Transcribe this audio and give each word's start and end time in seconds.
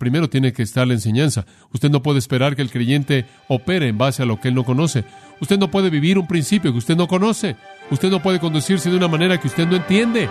primero 0.00 0.30
tiene 0.30 0.52
que 0.52 0.64
estar 0.64 0.88
la 0.88 0.94
enseñanza. 0.94 1.44
Usted 1.72 1.90
no 1.90 2.02
puede 2.02 2.18
esperar 2.18 2.56
que 2.56 2.62
el 2.62 2.70
creyente 2.70 3.26
opere 3.46 3.86
en 3.86 3.98
base 3.98 4.22
a 4.22 4.26
lo 4.26 4.40
que 4.40 4.48
él 4.48 4.54
no 4.54 4.64
conoce. 4.64 5.04
Usted 5.40 5.58
no 5.58 5.70
puede 5.70 5.90
vivir 5.90 6.18
un 6.18 6.26
principio 6.26 6.72
que 6.72 6.78
usted 6.78 6.96
no 6.96 7.06
conoce. 7.06 7.54
Usted 7.90 8.10
no 8.10 8.20
puede 8.20 8.40
conducirse 8.40 8.90
de 8.90 8.96
una 8.96 9.08
manera 9.08 9.38
que 9.38 9.46
usted 9.46 9.68
no 9.68 9.76
entiende. 9.76 10.28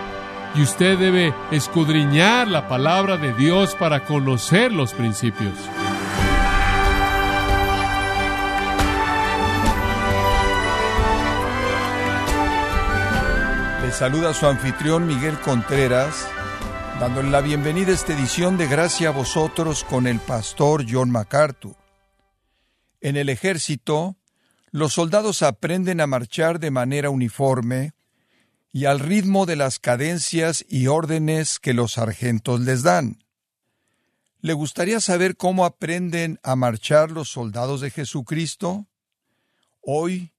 Y 0.56 0.62
usted 0.62 0.98
debe 0.98 1.32
escudriñar 1.52 2.48
la 2.48 2.68
palabra 2.68 3.16
de 3.16 3.32
Dios 3.34 3.76
para 3.76 4.04
conocer 4.04 4.72
los 4.72 4.92
principios. 4.92 5.54
Le 13.84 13.92
saluda 13.92 14.34
su 14.34 14.46
anfitrión 14.46 15.06
Miguel 15.06 15.38
Contreras, 15.38 16.28
dándole 17.00 17.30
la 17.30 17.40
bienvenida 17.40 17.92
a 17.92 17.94
esta 17.94 18.12
edición 18.12 18.58
de 18.58 18.66
Gracia 18.66 19.08
a 19.08 19.12
vosotros 19.12 19.84
con 19.84 20.06
el 20.06 20.20
pastor 20.20 20.84
John 20.86 21.10
MacArthur. 21.10 21.74
En 23.00 23.16
el 23.16 23.30
ejército, 23.30 24.18
los 24.70 24.92
soldados 24.92 25.40
aprenden 25.42 26.02
a 26.02 26.06
marchar 26.06 26.60
de 26.60 26.70
manera 26.70 27.08
uniforme 27.08 27.94
y 28.70 28.84
al 28.84 29.00
ritmo 29.00 29.46
de 29.46 29.56
las 29.56 29.78
cadencias 29.78 30.62
y 30.68 30.88
órdenes 30.88 31.58
que 31.58 31.72
los 31.72 31.92
sargentos 31.92 32.60
les 32.60 32.82
dan. 32.82 33.24
¿Le 34.42 34.52
gustaría 34.52 35.00
saber 35.00 35.38
cómo 35.38 35.64
aprenden 35.64 36.38
a 36.42 36.54
marchar 36.54 37.12
los 37.12 37.30
soldados 37.30 37.80
de 37.80 37.90
Jesucristo? 37.90 38.86
Hoy, 39.80 40.34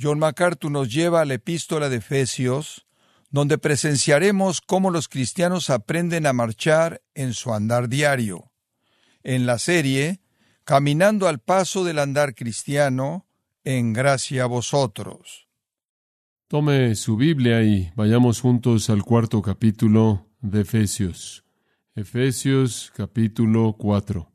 John 0.00 0.18
MacArthur 0.18 0.70
nos 0.70 0.90
lleva 0.90 1.20
a 1.20 1.26
la 1.26 1.34
epístola 1.34 1.90
de 1.90 1.96
Efesios, 1.96 2.87
donde 3.30 3.58
presenciaremos 3.58 4.60
cómo 4.60 4.90
los 4.90 5.08
cristianos 5.08 5.70
aprenden 5.70 6.26
a 6.26 6.32
marchar 6.32 7.02
en 7.14 7.34
su 7.34 7.52
andar 7.52 7.88
diario. 7.88 8.50
En 9.22 9.46
la 9.46 9.58
serie, 9.58 10.20
Caminando 10.68 11.28
al 11.28 11.38
paso 11.38 11.82
del 11.82 11.98
andar 11.98 12.34
cristiano, 12.34 13.26
en 13.64 13.94
gracia 13.94 14.42
a 14.42 14.46
vosotros. 14.46 15.48
Tome 16.46 16.94
su 16.94 17.16
Biblia 17.16 17.62
y 17.62 17.90
vayamos 17.96 18.42
juntos 18.42 18.90
al 18.90 19.02
cuarto 19.02 19.40
capítulo 19.40 20.26
de 20.42 20.60
Efesios. 20.60 21.42
Efesios 21.94 22.92
capítulo 22.94 23.76
4. 23.78 24.30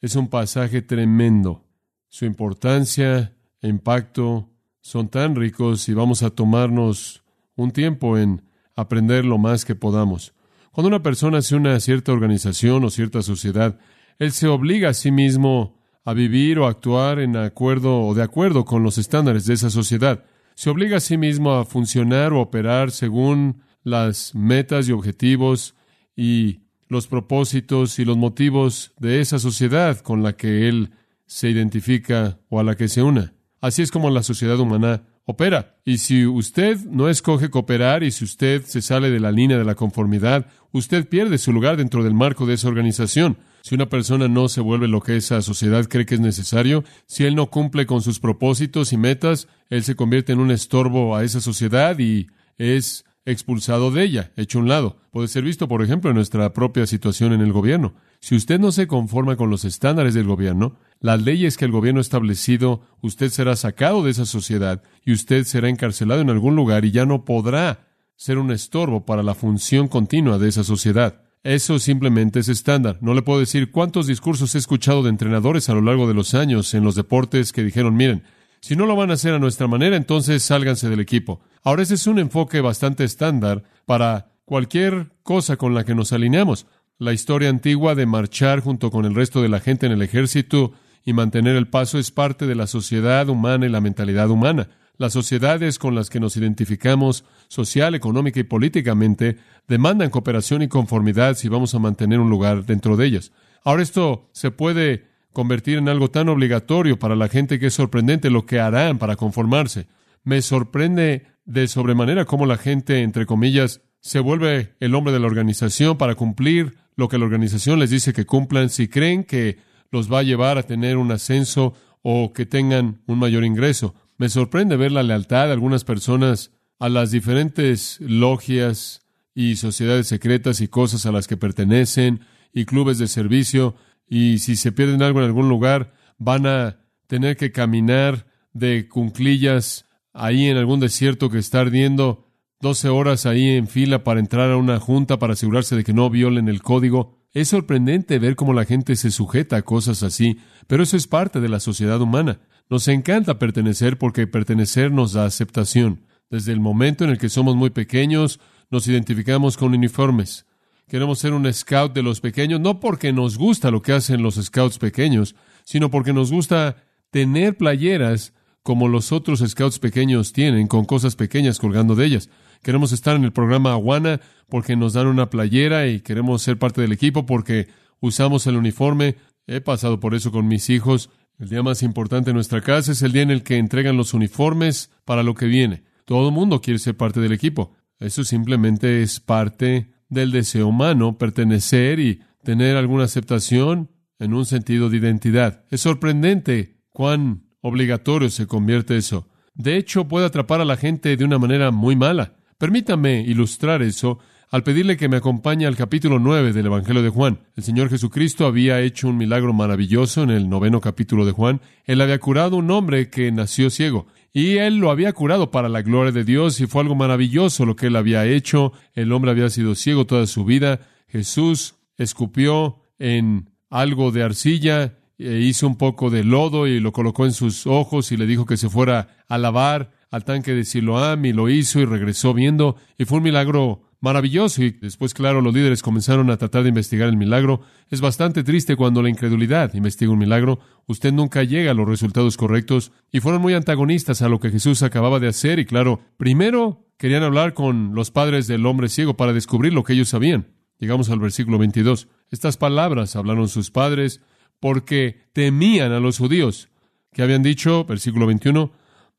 Es 0.00 0.16
un 0.16 0.26
pasaje 0.26 0.82
tremendo. 0.82 1.64
Su 2.08 2.24
importancia 2.24 3.36
e 3.62 3.68
impacto 3.68 4.50
son 4.80 5.08
tan 5.08 5.36
ricos 5.36 5.88
y 5.88 5.94
vamos 5.94 6.24
a 6.24 6.30
tomarnos 6.30 7.22
un 7.56 7.72
tiempo 7.72 8.18
en 8.18 8.42
aprender 8.76 9.24
lo 9.24 9.38
más 9.38 9.64
que 9.64 9.74
podamos. 9.74 10.34
Cuando 10.70 10.88
una 10.88 11.02
persona 11.02 11.38
hace 11.38 11.56
una 11.56 11.80
cierta 11.80 12.12
organización 12.12 12.84
o 12.84 12.90
cierta 12.90 13.22
sociedad, 13.22 13.78
él 14.18 14.32
se 14.32 14.46
obliga 14.46 14.90
a 14.90 14.94
sí 14.94 15.10
mismo 15.10 15.78
a 16.04 16.12
vivir 16.12 16.58
o 16.58 16.66
actuar 16.66 17.18
en 17.18 17.36
acuerdo 17.36 18.02
o 18.02 18.14
de 18.14 18.22
acuerdo 18.22 18.64
con 18.64 18.82
los 18.82 18.98
estándares 18.98 19.46
de 19.46 19.54
esa 19.54 19.70
sociedad. 19.70 20.24
Se 20.54 20.70
obliga 20.70 20.98
a 20.98 21.00
sí 21.00 21.18
mismo 21.18 21.54
a 21.54 21.64
funcionar 21.64 22.32
o 22.32 22.40
operar 22.40 22.90
según 22.90 23.62
las 23.82 24.34
metas 24.34 24.88
y 24.88 24.92
objetivos 24.92 25.74
y 26.14 26.60
los 26.88 27.08
propósitos 27.08 27.98
y 27.98 28.04
los 28.04 28.16
motivos 28.16 28.92
de 28.98 29.20
esa 29.20 29.38
sociedad 29.38 29.98
con 30.00 30.22
la 30.22 30.34
que 30.34 30.68
él 30.68 30.92
se 31.26 31.50
identifica 31.50 32.38
o 32.48 32.60
a 32.60 32.64
la 32.64 32.76
que 32.76 32.88
se 32.88 33.02
una. 33.02 33.34
Así 33.60 33.82
es 33.82 33.90
como 33.90 34.10
la 34.10 34.22
sociedad 34.22 34.60
humana 34.60 35.02
opera. 35.26 35.76
Y 35.84 35.98
si 35.98 36.24
usted 36.24 36.78
no 36.86 37.08
escoge 37.08 37.50
cooperar 37.50 38.02
y 38.02 38.10
si 38.10 38.24
usted 38.24 38.64
se 38.64 38.80
sale 38.80 39.10
de 39.10 39.20
la 39.20 39.32
línea 39.32 39.58
de 39.58 39.64
la 39.64 39.74
conformidad, 39.74 40.46
usted 40.72 41.08
pierde 41.08 41.36
su 41.38 41.52
lugar 41.52 41.76
dentro 41.76 42.02
del 42.02 42.14
marco 42.14 42.46
de 42.46 42.54
esa 42.54 42.68
organización. 42.68 43.36
Si 43.62 43.74
una 43.74 43.88
persona 43.88 44.28
no 44.28 44.48
se 44.48 44.60
vuelve 44.60 44.86
lo 44.86 45.00
que 45.00 45.16
esa 45.16 45.42
sociedad 45.42 45.86
cree 45.86 46.06
que 46.06 46.14
es 46.14 46.20
necesario, 46.20 46.84
si 47.06 47.24
él 47.24 47.34
no 47.34 47.50
cumple 47.50 47.84
con 47.84 48.00
sus 48.00 48.20
propósitos 48.20 48.92
y 48.92 48.96
metas, 48.96 49.48
él 49.68 49.82
se 49.82 49.96
convierte 49.96 50.32
en 50.32 50.38
un 50.38 50.52
estorbo 50.52 51.16
a 51.16 51.24
esa 51.24 51.40
sociedad 51.40 51.98
y 51.98 52.28
es 52.58 53.04
expulsado 53.24 53.90
de 53.90 54.04
ella, 54.04 54.30
hecho 54.36 54.60
un 54.60 54.68
lado. 54.68 54.98
Puede 55.10 55.26
ser 55.26 55.42
visto, 55.42 55.66
por 55.66 55.82
ejemplo, 55.82 56.10
en 56.10 56.16
nuestra 56.16 56.52
propia 56.52 56.86
situación 56.86 57.32
en 57.32 57.40
el 57.40 57.52
gobierno. 57.52 57.94
Si 58.20 58.36
usted 58.36 58.60
no 58.60 58.70
se 58.70 58.86
conforma 58.86 59.34
con 59.36 59.50
los 59.50 59.64
estándares 59.64 60.14
del 60.14 60.26
gobierno, 60.26 60.78
las 61.00 61.22
leyes 61.22 61.56
que 61.56 61.64
el 61.64 61.70
gobierno 61.70 62.00
ha 62.00 62.02
establecido, 62.02 62.80
usted 63.00 63.30
será 63.30 63.56
sacado 63.56 64.02
de 64.02 64.10
esa 64.10 64.26
sociedad 64.26 64.82
y 65.04 65.12
usted 65.12 65.44
será 65.44 65.68
encarcelado 65.68 66.20
en 66.20 66.30
algún 66.30 66.56
lugar 66.56 66.84
y 66.84 66.90
ya 66.90 67.06
no 67.06 67.24
podrá 67.24 67.86
ser 68.16 68.38
un 68.38 68.50
estorbo 68.50 69.04
para 69.04 69.22
la 69.22 69.34
función 69.34 69.88
continua 69.88 70.38
de 70.38 70.48
esa 70.48 70.64
sociedad. 70.64 71.22
Eso 71.42 71.78
simplemente 71.78 72.40
es 72.40 72.48
estándar. 72.48 72.98
No 73.00 73.14
le 73.14 73.22
puedo 73.22 73.38
decir 73.38 73.70
cuántos 73.70 74.06
discursos 74.06 74.54
he 74.54 74.58
escuchado 74.58 75.02
de 75.02 75.10
entrenadores 75.10 75.68
a 75.68 75.74
lo 75.74 75.80
largo 75.80 76.08
de 76.08 76.14
los 76.14 76.34
años 76.34 76.74
en 76.74 76.82
los 76.82 76.96
deportes 76.96 77.52
que 77.52 77.62
dijeron, 77.62 77.94
miren, 77.94 78.24
si 78.60 78.74
no 78.74 78.86
lo 78.86 78.96
van 78.96 79.10
a 79.10 79.14
hacer 79.14 79.32
a 79.32 79.38
nuestra 79.38 79.68
manera, 79.68 79.96
entonces 79.96 80.42
sálganse 80.42 80.88
del 80.88 80.98
equipo. 80.98 81.40
Ahora 81.62 81.82
ese 81.82 81.94
es 81.94 82.06
un 82.08 82.18
enfoque 82.18 82.60
bastante 82.60 83.04
estándar 83.04 83.62
para 83.84 84.32
cualquier 84.44 85.12
cosa 85.22 85.56
con 85.56 85.74
la 85.74 85.84
que 85.84 85.94
nos 85.94 86.12
alineamos. 86.12 86.66
La 86.98 87.12
historia 87.12 87.50
antigua 87.50 87.94
de 87.94 88.06
marchar 88.06 88.60
junto 88.60 88.90
con 88.90 89.04
el 89.04 89.14
resto 89.14 89.42
de 89.42 89.50
la 89.50 89.60
gente 89.60 89.86
en 89.86 89.92
el 89.92 90.02
ejército 90.02 90.72
y 91.06 91.12
mantener 91.12 91.56
el 91.56 91.68
paso 91.68 91.98
es 91.98 92.10
parte 92.10 92.46
de 92.46 92.56
la 92.56 92.66
sociedad 92.66 93.28
humana 93.28 93.64
y 93.64 93.70
la 93.70 93.80
mentalidad 93.80 94.28
humana. 94.28 94.68
Las 94.98 95.12
sociedades 95.12 95.78
con 95.78 95.94
las 95.94 96.10
que 96.10 96.18
nos 96.18 96.36
identificamos 96.36 97.24
social, 97.48 97.94
económica 97.94 98.40
y 98.40 98.44
políticamente 98.44 99.36
demandan 99.68 100.10
cooperación 100.10 100.62
y 100.62 100.68
conformidad 100.68 101.36
si 101.36 101.48
vamos 101.48 101.74
a 101.74 101.78
mantener 101.78 102.18
un 102.18 102.28
lugar 102.28 102.66
dentro 102.66 102.96
de 102.96 103.06
ellas. 103.06 103.32
Ahora 103.62 103.84
esto 103.84 104.28
se 104.32 104.50
puede 104.50 105.06
convertir 105.32 105.78
en 105.78 105.88
algo 105.88 106.10
tan 106.10 106.28
obligatorio 106.28 106.98
para 106.98 107.14
la 107.14 107.28
gente 107.28 107.60
que 107.60 107.66
es 107.66 107.74
sorprendente 107.74 108.28
lo 108.28 108.44
que 108.44 108.58
harán 108.58 108.98
para 108.98 109.14
conformarse. 109.14 109.86
Me 110.24 110.42
sorprende 110.42 111.26
de 111.44 111.68
sobremanera 111.68 112.24
cómo 112.24 112.46
la 112.46 112.56
gente, 112.56 113.02
entre 113.02 113.26
comillas, 113.26 113.80
se 114.00 114.18
vuelve 114.18 114.74
el 114.80 114.94
hombre 114.96 115.12
de 115.12 115.20
la 115.20 115.26
organización 115.26 115.98
para 115.98 116.16
cumplir 116.16 116.74
lo 116.96 117.08
que 117.08 117.18
la 117.18 117.26
organización 117.26 117.78
les 117.78 117.90
dice 117.90 118.12
que 118.12 118.26
cumplan 118.26 118.70
si 118.70 118.88
creen 118.88 119.22
que 119.22 119.58
los 119.90 120.12
va 120.12 120.20
a 120.20 120.24
llevar 120.24 120.58
a 120.58 120.64
tener 120.64 120.96
un 120.96 121.12
ascenso 121.12 121.74
o 122.02 122.32
que 122.32 122.46
tengan 122.46 123.02
un 123.06 123.18
mayor 123.18 123.44
ingreso. 123.44 123.94
Me 124.18 124.28
sorprende 124.28 124.76
ver 124.76 124.92
la 124.92 125.02
lealtad 125.02 125.46
de 125.46 125.52
algunas 125.52 125.84
personas 125.84 126.52
a 126.78 126.88
las 126.88 127.10
diferentes 127.10 127.98
logias 128.00 129.06
y 129.34 129.56
sociedades 129.56 130.06
secretas 130.06 130.60
y 130.60 130.68
cosas 130.68 131.06
a 131.06 131.12
las 131.12 131.26
que 131.26 131.36
pertenecen 131.36 132.20
y 132.52 132.64
clubes 132.64 132.98
de 132.98 133.08
servicio 133.08 133.74
y 134.08 134.38
si 134.38 134.56
se 134.56 134.72
pierden 134.72 135.02
algo 135.02 135.20
en 135.20 135.26
algún 135.26 135.48
lugar 135.48 135.92
van 136.18 136.46
a 136.46 136.78
tener 137.06 137.36
que 137.36 137.52
caminar 137.52 138.26
de 138.52 138.88
cunclillas 138.88 139.86
ahí 140.12 140.46
en 140.46 140.56
algún 140.56 140.80
desierto 140.80 141.28
que 141.28 141.38
está 141.38 141.60
ardiendo 141.60 142.26
12 142.60 142.88
horas 142.88 143.26
ahí 143.26 143.50
en 143.50 143.68
fila 143.68 144.02
para 144.02 144.20
entrar 144.20 144.50
a 144.50 144.56
una 144.56 144.80
junta 144.80 145.18
para 145.18 145.34
asegurarse 145.34 145.76
de 145.76 145.84
que 145.84 145.92
no 145.92 146.08
violen 146.08 146.48
el 146.48 146.62
código. 146.62 147.15
Es 147.36 147.48
sorprendente 147.48 148.18
ver 148.18 148.34
cómo 148.34 148.54
la 148.54 148.64
gente 148.64 148.96
se 148.96 149.10
sujeta 149.10 149.58
a 149.58 149.62
cosas 149.62 150.02
así, 150.02 150.38
pero 150.66 150.82
eso 150.82 150.96
es 150.96 151.06
parte 151.06 151.38
de 151.38 151.50
la 151.50 151.60
sociedad 151.60 152.00
humana. 152.00 152.40
Nos 152.70 152.88
encanta 152.88 153.38
pertenecer 153.38 153.98
porque 153.98 154.26
pertenecer 154.26 154.90
nos 154.90 155.12
da 155.12 155.26
aceptación. 155.26 156.00
Desde 156.30 156.54
el 156.54 156.60
momento 156.60 157.04
en 157.04 157.10
el 157.10 157.18
que 157.18 157.28
somos 157.28 157.54
muy 157.54 157.68
pequeños, 157.68 158.40
nos 158.70 158.88
identificamos 158.88 159.58
con 159.58 159.74
uniformes. 159.74 160.46
Queremos 160.88 161.18
ser 161.18 161.34
un 161.34 161.52
scout 161.52 161.92
de 161.92 162.02
los 162.02 162.22
pequeños, 162.22 162.58
no 162.58 162.80
porque 162.80 163.12
nos 163.12 163.36
gusta 163.36 163.70
lo 163.70 163.82
que 163.82 163.92
hacen 163.92 164.22
los 164.22 164.36
scouts 164.36 164.78
pequeños, 164.78 165.36
sino 165.62 165.90
porque 165.90 166.14
nos 166.14 166.32
gusta 166.32 166.76
tener 167.10 167.58
playeras 167.58 168.32
como 168.62 168.88
los 168.88 169.12
otros 169.12 169.44
scouts 169.46 169.78
pequeños 169.78 170.32
tienen, 170.32 170.68
con 170.68 170.86
cosas 170.86 171.16
pequeñas 171.16 171.58
colgando 171.58 171.96
de 171.96 172.06
ellas. 172.06 172.30
Queremos 172.66 172.90
estar 172.90 173.14
en 173.14 173.22
el 173.22 173.32
programa 173.32 173.70
Aguana 173.70 174.20
porque 174.48 174.74
nos 174.74 174.94
dan 174.94 175.06
una 175.06 175.30
playera 175.30 175.86
y 175.86 176.00
queremos 176.00 176.42
ser 176.42 176.58
parte 176.58 176.80
del 176.80 176.90
equipo 176.90 177.24
porque 177.24 177.68
usamos 178.00 178.48
el 178.48 178.56
uniforme. 178.56 179.14
He 179.46 179.60
pasado 179.60 180.00
por 180.00 180.16
eso 180.16 180.32
con 180.32 180.48
mis 180.48 180.68
hijos. 180.68 181.08
El 181.38 181.48
día 181.48 181.62
más 181.62 181.84
importante 181.84 182.30
en 182.30 182.34
nuestra 182.34 182.62
casa 182.62 182.90
es 182.90 183.02
el 183.02 183.12
día 183.12 183.22
en 183.22 183.30
el 183.30 183.44
que 183.44 183.58
entregan 183.58 183.96
los 183.96 184.14
uniformes 184.14 184.90
para 185.04 185.22
lo 185.22 185.36
que 185.36 185.46
viene. 185.46 185.84
Todo 186.06 186.30
el 186.30 186.34
mundo 186.34 186.60
quiere 186.60 186.80
ser 186.80 186.96
parte 186.96 187.20
del 187.20 187.30
equipo. 187.30 187.72
Eso 188.00 188.24
simplemente 188.24 189.00
es 189.00 189.20
parte 189.20 189.92
del 190.08 190.32
deseo 190.32 190.66
humano, 190.66 191.18
pertenecer 191.18 192.00
y 192.00 192.20
tener 192.42 192.76
alguna 192.76 193.04
aceptación 193.04 193.92
en 194.18 194.34
un 194.34 194.44
sentido 194.44 194.90
de 194.90 194.96
identidad. 194.96 195.62
Es 195.70 195.82
sorprendente 195.82 196.80
cuán 196.90 197.44
obligatorio 197.60 198.28
se 198.28 198.48
convierte 198.48 198.96
eso. 198.96 199.28
De 199.54 199.76
hecho, 199.76 200.08
puede 200.08 200.26
atrapar 200.26 200.60
a 200.60 200.64
la 200.64 200.76
gente 200.76 201.16
de 201.16 201.24
una 201.24 201.38
manera 201.38 201.70
muy 201.70 201.94
mala. 201.94 202.35
Permítame 202.58 203.20
ilustrar 203.20 203.82
eso 203.82 204.18
al 204.50 204.62
pedirle 204.62 204.96
que 204.96 205.10
me 205.10 205.18
acompañe 205.18 205.66
al 205.66 205.76
capítulo 205.76 206.18
9 206.18 206.54
del 206.54 206.66
Evangelio 206.66 207.02
de 207.02 207.10
Juan. 207.10 207.40
El 207.54 207.64
Señor 207.64 207.90
Jesucristo 207.90 208.46
había 208.46 208.80
hecho 208.80 209.08
un 209.08 209.18
milagro 209.18 209.52
maravilloso 209.52 210.22
en 210.22 210.30
el 210.30 210.48
noveno 210.48 210.80
capítulo 210.80 211.26
de 211.26 211.32
Juan. 211.32 211.60
Él 211.84 212.00
había 212.00 212.18
curado 212.18 212.56
un 212.56 212.70
hombre 212.70 213.10
que 213.10 213.30
nació 213.30 213.68
ciego. 213.68 214.06
Y 214.32 214.56
él 214.56 214.78
lo 214.78 214.90
había 214.90 215.12
curado 215.12 215.50
para 215.50 215.68
la 215.68 215.82
gloria 215.82 216.12
de 216.12 216.24
Dios 216.24 216.58
y 216.60 216.66
fue 216.66 216.80
algo 216.80 216.94
maravilloso 216.94 217.66
lo 217.66 217.76
que 217.76 217.88
él 217.88 217.96
había 217.96 218.24
hecho. 218.24 218.72
El 218.94 219.12
hombre 219.12 219.32
había 219.32 219.50
sido 219.50 219.74
ciego 219.74 220.06
toda 220.06 220.26
su 220.26 220.46
vida. 220.46 220.80
Jesús 221.08 221.74
escupió 221.98 222.78
en 222.98 223.50
algo 223.68 224.12
de 224.12 224.22
arcilla, 224.22 224.94
e 225.18 225.40
hizo 225.40 225.66
un 225.66 225.76
poco 225.76 226.08
de 226.08 226.24
lodo 226.24 226.66
y 226.66 226.80
lo 226.80 226.92
colocó 226.92 227.26
en 227.26 227.32
sus 227.32 227.66
ojos 227.66 228.12
y 228.12 228.16
le 228.16 228.26
dijo 228.26 228.46
que 228.46 228.56
se 228.56 228.68
fuera 228.68 229.24
a 229.28 229.38
lavar 229.38 229.90
al 230.16 230.24
tanque 230.24 230.54
de 230.54 230.64
Siloam 230.64 231.24
y 231.26 231.32
lo 231.32 231.48
hizo 231.48 231.78
y 231.78 231.84
regresó 231.84 232.34
viendo 232.34 232.76
y 232.98 233.04
fue 233.04 233.18
un 233.18 233.24
milagro 233.24 233.82
maravilloso 234.00 234.62
y 234.62 234.70
después, 234.70 235.14
claro, 235.14 235.40
los 235.40 235.54
líderes 235.54 235.82
comenzaron 235.82 236.30
a 236.30 236.36
tratar 236.36 236.62
de 236.62 236.70
investigar 236.70 237.08
el 237.08 237.16
milagro. 237.16 237.60
Es 237.90 238.00
bastante 238.00 238.42
triste 238.42 238.76
cuando 238.76 239.02
la 239.02 239.10
incredulidad 239.10 239.74
investiga 239.74 240.12
un 240.12 240.18
milagro. 240.18 240.58
Usted 240.86 241.12
nunca 241.12 241.42
llega 241.44 241.70
a 241.70 241.74
los 241.74 241.88
resultados 241.88 242.36
correctos 242.36 242.92
y 243.12 243.20
fueron 243.20 243.42
muy 243.42 243.54
antagonistas 243.54 244.22
a 244.22 244.28
lo 244.28 244.40
que 244.40 244.50
Jesús 244.50 244.82
acababa 244.82 245.20
de 245.20 245.28
hacer 245.28 245.58
y, 245.58 245.66
claro, 245.66 246.00
primero 246.16 246.86
querían 246.98 247.22
hablar 247.22 247.54
con 247.54 247.94
los 247.94 248.10
padres 248.10 248.46
del 248.46 248.64
hombre 248.66 248.88
ciego 248.88 249.16
para 249.16 249.32
descubrir 249.32 249.72
lo 249.72 249.84
que 249.84 249.92
ellos 249.92 250.08
sabían. 250.08 250.48
Llegamos 250.78 251.10
al 251.10 251.18
versículo 251.18 251.58
22. 251.58 252.08
Estas 252.30 252.56
palabras 252.56 253.16
hablaron 253.16 253.48
sus 253.48 253.70
padres 253.70 254.20
porque 254.60 255.26
temían 255.32 255.92
a 255.92 256.00
los 256.00 256.18
judíos, 256.18 256.68
que 257.12 257.22
habían 257.22 257.42
dicho, 257.42 257.84
versículo 257.84 258.26
21, 258.26 258.72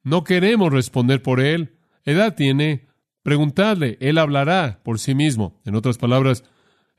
no 0.08 0.24
queremos 0.24 0.72
responder 0.72 1.22
por 1.22 1.42
él. 1.42 1.76
Edad 2.06 2.34
tiene, 2.34 2.88
preguntadle, 3.24 3.98
él 4.00 4.18
hablará 4.18 4.80
por 4.84 5.00
sí 5.00 5.14
mismo. 5.14 5.60
En 5.66 5.76
otras 5.76 5.98
palabras, 5.98 6.46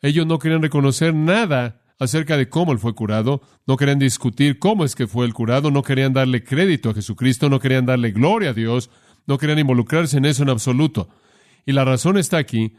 ellos 0.02 0.26
no 0.26 0.38
querían 0.38 0.60
reconocer 0.60 1.14
nada 1.14 1.80
acerca 1.98 2.36
de 2.36 2.50
cómo 2.50 2.70
él 2.72 2.78
fue 2.78 2.94
curado, 2.94 3.40
no 3.66 3.78
querían 3.78 3.98
discutir 3.98 4.58
cómo 4.58 4.84
es 4.84 4.94
que 4.94 5.06
fue 5.06 5.24
el 5.24 5.32
curado, 5.32 5.70
no 5.70 5.82
querían 5.82 6.12
darle 6.12 6.44
crédito 6.44 6.90
a 6.90 6.94
Jesucristo, 6.94 7.48
no 7.48 7.58
querían 7.60 7.86
darle 7.86 8.10
gloria 8.10 8.50
a 8.50 8.52
Dios, 8.52 8.90
no 9.26 9.38
querían 9.38 9.58
involucrarse 9.58 10.18
en 10.18 10.26
eso 10.26 10.42
en 10.42 10.50
absoluto. 10.50 11.08
Y 11.64 11.72
la 11.72 11.86
razón 11.86 12.18
está 12.18 12.36
aquí, 12.36 12.76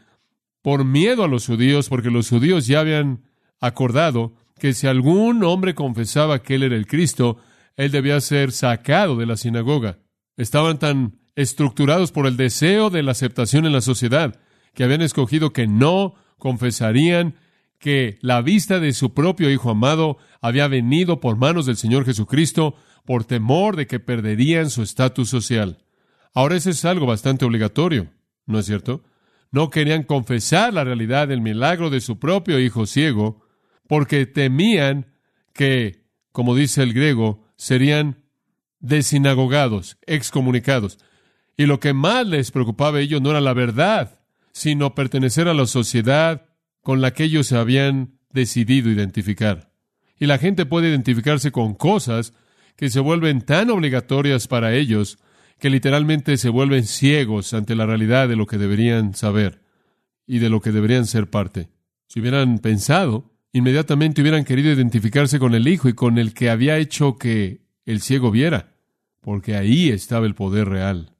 por 0.62 0.84
miedo 0.84 1.24
a 1.24 1.28
los 1.28 1.44
judíos, 1.44 1.88
porque 1.88 2.10
los 2.10 2.28
judíos 2.28 2.68
ya 2.68 2.80
habían 2.80 3.24
acordado 3.60 4.36
que 4.60 4.74
si 4.74 4.86
algún 4.86 5.42
hombre 5.42 5.74
confesaba 5.74 6.40
que 6.40 6.54
él 6.54 6.62
era 6.62 6.76
el 6.76 6.86
Cristo, 6.86 7.38
él 7.76 7.90
debía 7.90 8.20
ser 8.20 8.52
sacado 8.52 9.16
de 9.16 9.26
la 9.26 9.36
sinagoga. 9.36 9.98
Estaban 10.40 10.78
tan 10.78 11.18
estructurados 11.36 12.12
por 12.12 12.26
el 12.26 12.38
deseo 12.38 12.88
de 12.88 13.02
la 13.02 13.10
aceptación 13.10 13.66
en 13.66 13.74
la 13.74 13.82
sociedad 13.82 14.40
que 14.72 14.84
habían 14.84 15.02
escogido 15.02 15.52
que 15.52 15.66
no 15.66 16.14
confesarían 16.38 17.34
que 17.78 18.18
la 18.22 18.40
vista 18.40 18.80
de 18.80 18.94
su 18.94 19.12
propio 19.12 19.50
Hijo 19.50 19.68
amado 19.68 20.16
había 20.40 20.66
venido 20.66 21.20
por 21.20 21.36
manos 21.36 21.66
del 21.66 21.76
Señor 21.76 22.06
Jesucristo 22.06 22.74
por 23.04 23.24
temor 23.24 23.76
de 23.76 23.86
que 23.86 24.00
perderían 24.00 24.70
su 24.70 24.82
estatus 24.82 25.28
social. 25.28 25.84
Ahora 26.32 26.56
eso 26.56 26.70
es 26.70 26.86
algo 26.86 27.04
bastante 27.04 27.44
obligatorio, 27.44 28.08
¿no 28.46 28.60
es 28.60 28.64
cierto? 28.64 29.04
No 29.52 29.68
querían 29.68 30.04
confesar 30.04 30.72
la 30.72 30.84
realidad 30.84 31.28
del 31.28 31.42
milagro 31.42 31.90
de 31.90 32.00
su 32.00 32.18
propio 32.18 32.58
hijo 32.58 32.86
ciego 32.86 33.42
porque 33.86 34.24
temían 34.24 35.12
que, 35.52 36.06
como 36.32 36.54
dice 36.54 36.82
el 36.82 36.94
griego, 36.94 37.44
serían 37.56 38.24
desinagogados, 38.80 39.98
excomunicados. 40.06 40.98
Y 41.56 41.66
lo 41.66 41.80
que 41.80 41.92
más 41.92 42.26
les 42.26 42.50
preocupaba 42.50 42.98
a 42.98 43.00
ellos 43.00 43.22
no 43.22 43.30
era 43.30 43.40
la 43.40 43.52
verdad, 43.52 44.20
sino 44.52 44.94
pertenecer 44.94 45.48
a 45.48 45.54
la 45.54 45.66
sociedad 45.66 46.46
con 46.82 47.00
la 47.00 47.12
que 47.12 47.24
ellos 47.24 47.46
se 47.46 47.56
habían 47.56 48.18
decidido 48.32 48.90
identificar. 48.90 49.70
Y 50.18 50.26
la 50.26 50.38
gente 50.38 50.66
puede 50.66 50.88
identificarse 50.88 51.52
con 51.52 51.74
cosas 51.74 52.32
que 52.76 52.90
se 52.90 53.00
vuelven 53.00 53.42
tan 53.42 53.70
obligatorias 53.70 54.48
para 54.48 54.74
ellos 54.74 55.18
que 55.58 55.70
literalmente 55.70 56.36
se 56.38 56.48
vuelven 56.48 56.84
ciegos 56.84 57.52
ante 57.52 57.74
la 57.74 57.86
realidad 57.86 58.28
de 58.28 58.36
lo 58.36 58.46
que 58.46 58.58
deberían 58.58 59.14
saber 59.14 59.60
y 60.26 60.38
de 60.38 60.48
lo 60.48 60.60
que 60.60 60.72
deberían 60.72 61.06
ser 61.06 61.28
parte. 61.28 61.68
Si 62.06 62.20
hubieran 62.20 62.58
pensado 62.58 63.30
inmediatamente 63.52 64.20
hubieran 64.20 64.44
querido 64.44 64.72
identificarse 64.72 65.38
con 65.38 65.54
el 65.54 65.66
Hijo 65.68 65.88
y 65.88 65.92
con 65.92 66.18
el 66.18 66.34
que 66.34 66.50
había 66.50 66.78
hecho 66.78 67.16
que 67.16 67.60
el 67.90 68.00
ciego 68.00 68.30
viera, 68.30 68.74
porque 69.20 69.56
ahí 69.56 69.90
estaba 69.90 70.26
el 70.26 70.34
poder 70.34 70.68
real. 70.68 71.14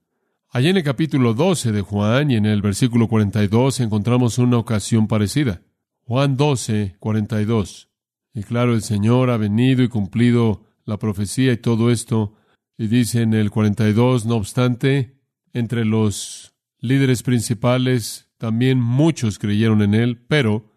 Allí 0.49 0.69
en 0.69 0.77
el 0.77 0.83
capítulo 0.83 1.35
12 1.35 1.73
de 1.73 1.81
Juan 1.81 2.31
y 2.31 2.37
en 2.37 2.47
el 2.47 2.63
versículo 2.63 3.09
42 3.09 3.81
encontramos 3.81 4.39
una 4.39 4.59
ocasión 4.59 5.07
parecida. 5.07 5.63
Juan 6.03 6.37
12, 6.37 6.97
42. 6.99 7.89
Y 8.35 8.43
claro, 8.43 8.75
el 8.75 8.83
Señor 8.83 9.31
ha 9.31 9.37
venido 9.37 9.83
y 9.83 9.89
cumplido 9.89 10.65
la 10.85 10.99
profecía 10.99 11.53
y 11.53 11.57
todo 11.57 11.91
esto. 11.91 12.35
Y 12.77 12.87
dice 12.87 13.23
en 13.23 13.35
el 13.35 13.51
42, 13.51 14.27
no 14.27 14.37
obstante, 14.37 15.21
entre 15.53 15.85
los 15.85 16.55
líderes 16.79 17.23
principales 17.23 18.29
también 18.39 18.81
muchos 18.81 19.39
creyeron 19.39 19.83
en 19.83 19.95
Él, 19.95 20.19
pero 20.27 20.73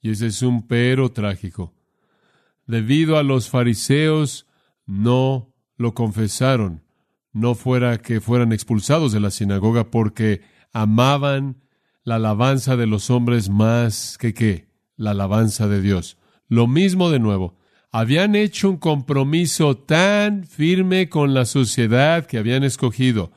y 0.00 0.10
ese 0.10 0.26
es 0.26 0.42
un 0.42 0.66
pero 0.66 1.10
trágico. 1.10 1.74
Debido 2.66 3.16
a 3.16 3.22
los 3.22 3.48
fariseos, 3.48 4.45
no 4.86 5.52
lo 5.76 5.94
confesaron, 5.94 6.82
no 7.32 7.54
fuera 7.54 7.98
que 7.98 8.20
fueran 8.20 8.52
expulsados 8.52 9.12
de 9.12 9.20
la 9.20 9.30
sinagoga 9.30 9.90
porque 9.90 10.42
amaban 10.72 11.62
la 12.02 12.14
alabanza 12.14 12.76
de 12.76 12.86
los 12.86 13.10
hombres 13.10 13.50
más 13.50 14.16
que 14.18 14.32
qué, 14.32 14.68
la 14.96 15.10
alabanza 15.10 15.68
de 15.68 15.82
Dios. 15.82 16.16
Lo 16.48 16.66
mismo 16.66 17.10
de 17.10 17.18
nuevo, 17.18 17.58
habían 17.90 18.34
hecho 18.36 18.70
un 18.70 18.76
compromiso 18.76 19.76
tan 19.76 20.44
firme 20.44 21.08
con 21.08 21.34
la 21.34 21.44
sociedad 21.44 22.26
que 22.26 22.38
habían 22.38 22.62
escogido, 22.62 23.32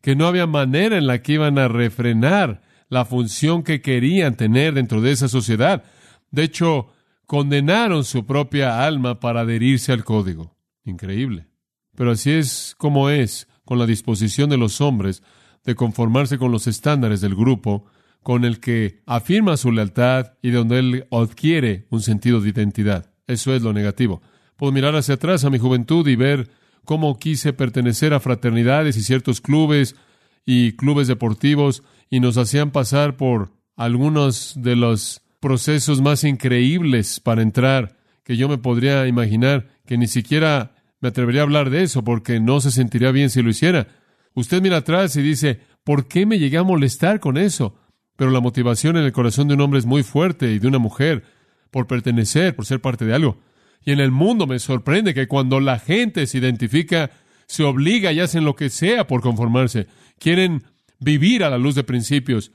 que 0.00 0.16
no 0.16 0.26
había 0.26 0.46
manera 0.46 0.96
en 0.96 1.06
la 1.06 1.22
que 1.22 1.32
iban 1.34 1.58
a 1.58 1.68
refrenar 1.68 2.62
la 2.88 3.04
función 3.04 3.62
que 3.62 3.80
querían 3.80 4.36
tener 4.36 4.74
dentro 4.74 5.00
de 5.00 5.12
esa 5.12 5.28
sociedad. 5.28 5.84
De 6.30 6.44
hecho, 6.44 6.88
condenaron 7.26 8.04
su 8.04 8.26
propia 8.26 8.84
alma 8.84 9.18
para 9.18 9.40
adherirse 9.40 9.92
al 9.92 10.04
código. 10.04 10.54
Increíble. 10.84 11.46
Pero 11.94 12.12
así 12.12 12.30
es 12.30 12.74
como 12.78 13.10
es 13.10 13.48
con 13.64 13.78
la 13.78 13.86
disposición 13.86 14.50
de 14.50 14.56
los 14.56 14.80
hombres 14.80 15.22
de 15.64 15.74
conformarse 15.74 16.38
con 16.38 16.50
los 16.50 16.66
estándares 16.66 17.20
del 17.20 17.34
grupo 17.34 17.86
con 18.22 18.44
el 18.44 18.60
que 18.60 19.02
afirma 19.06 19.56
su 19.56 19.72
lealtad 19.72 20.34
y 20.42 20.50
donde 20.50 20.78
él 20.78 21.06
adquiere 21.10 21.86
un 21.90 22.00
sentido 22.00 22.40
de 22.40 22.50
identidad. 22.50 23.12
Eso 23.26 23.54
es 23.54 23.62
lo 23.62 23.72
negativo. 23.72 24.22
Puedo 24.56 24.72
mirar 24.72 24.94
hacia 24.94 25.14
atrás 25.14 25.44
a 25.44 25.50
mi 25.50 25.58
juventud 25.58 26.06
y 26.06 26.16
ver 26.16 26.50
cómo 26.84 27.18
quise 27.18 27.52
pertenecer 27.52 28.14
a 28.14 28.20
fraternidades 28.20 28.96
y 28.96 29.02
ciertos 29.02 29.40
clubes 29.40 29.96
y 30.44 30.72
clubes 30.72 31.08
deportivos 31.08 31.82
y 32.10 32.20
nos 32.20 32.36
hacían 32.36 32.70
pasar 32.70 33.16
por 33.16 33.52
algunos 33.76 34.54
de 34.56 34.76
los 34.76 35.22
procesos 35.40 36.00
más 36.00 36.24
increíbles 36.24 37.20
para 37.20 37.42
entrar 37.42 37.96
que 38.24 38.36
yo 38.36 38.48
me 38.48 38.58
podría 38.58 39.06
imaginar, 39.08 39.68
que 39.86 39.98
ni 39.98 40.06
siquiera 40.06 40.71
me 41.02 41.08
atrevería 41.08 41.42
a 41.42 41.44
hablar 41.44 41.68
de 41.68 41.82
eso 41.82 42.02
porque 42.04 42.40
no 42.40 42.60
se 42.60 42.70
sentiría 42.70 43.10
bien 43.10 43.28
si 43.28 43.42
lo 43.42 43.50
hiciera. 43.50 43.88
Usted 44.34 44.62
mira 44.62 44.78
atrás 44.78 45.16
y 45.16 45.22
dice, 45.22 45.60
¿por 45.84 46.06
qué 46.06 46.24
me 46.24 46.38
llegué 46.38 46.56
a 46.58 46.62
molestar 46.62 47.18
con 47.20 47.36
eso? 47.36 47.76
Pero 48.16 48.30
la 48.30 48.40
motivación 48.40 48.96
en 48.96 49.04
el 49.04 49.12
corazón 49.12 49.48
de 49.48 49.54
un 49.54 49.60
hombre 49.60 49.80
es 49.80 49.84
muy 49.84 50.04
fuerte 50.04 50.52
y 50.52 50.60
de 50.60 50.68
una 50.68 50.78
mujer 50.78 51.24
por 51.72 51.88
pertenecer, 51.88 52.54
por 52.54 52.66
ser 52.66 52.80
parte 52.80 53.04
de 53.04 53.14
algo. 53.14 53.38
Y 53.84 53.90
en 53.90 53.98
el 53.98 54.12
mundo 54.12 54.46
me 54.46 54.60
sorprende 54.60 55.12
que 55.12 55.26
cuando 55.26 55.58
la 55.58 55.80
gente 55.80 56.26
se 56.28 56.38
identifica, 56.38 57.10
se 57.46 57.64
obliga 57.64 58.12
y 58.12 58.20
hacen 58.20 58.44
lo 58.44 58.54
que 58.54 58.70
sea 58.70 59.08
por 59.08 59.22
conformarse. 59.22 59.88
Quieren 60.20 60.62
vivir 61.00 61.42
a 61.42 61.50
la 61.50 61.58
luz 61.58 61.74
de 61.74 61.82
principios. 61.82 62.52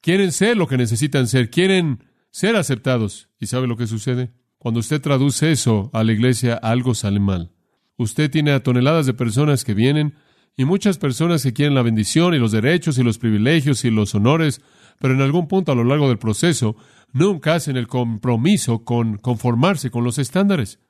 Quieren 0.00 0.32
ser 0.32 0.56
lo 0.56 0.66
que 0.66 0.76
necesitan 0.76 1.28
ser. 1.28 1.48
Quieren 1.48 2.02
ser 2.32 2.56
aceptados. 2.56 3.28
¿Y 3.38 3.46
sabe 3.46 3.68
lo 3.68 3.76
que 3.76 3.86
sucede? 3.86 4.32
Cuando 4.58 4.80
usted 4.80 5.00
traduce 5.00 5.52
eso 5.52 5.90
a 5.92 6.02
la 6.02 6.12
iglesia, 6.12 6.54
algo 6.54 6.94
sale 6.94 7.20
mal. 7.20 7.53
Usted 7.96 8.30
tiene 8.30 8.52
a 8.52 8.62
toneladas 8.62 9.06
de 9.06 9.14
personas 9.14 9.64
que 9.64 9.74
vienen 9.74 10.14
y 10.56 10.64
muchas 10.64 10.98
personas 10.98 11.42
que 11.42 11.52
quieren 11.52 11.74
la 11.74 11.82
bendición 11.82 12.34
y 12.34 12.38
los 12.38 12.52
derechos 12.52 12.98
y 12.98 13.02
los 13.02 13.18
privilegios 13.18 13.84
y 13.84 13.90
los 13.90 14.14
honores, 14.14 14.60
pero 14.98 15.14
en 15.14 15.20
algún 15.20 15.48
punto 15.48 15.72
a 15.72 15.74
lo 15.74 15.84
largo 15.84 16.08
del 16.08 16.18
proceso 16.18 16.76
nunca 17.12 17.54
hacen 17.54 17.76
el 17.76 17.86
compromiso 17.86 18.84
con 18.84 19.18
conformarse 19.18 19.90
con 19.90 20.04
los 20.04 20.18
estándares. 20.18 20.80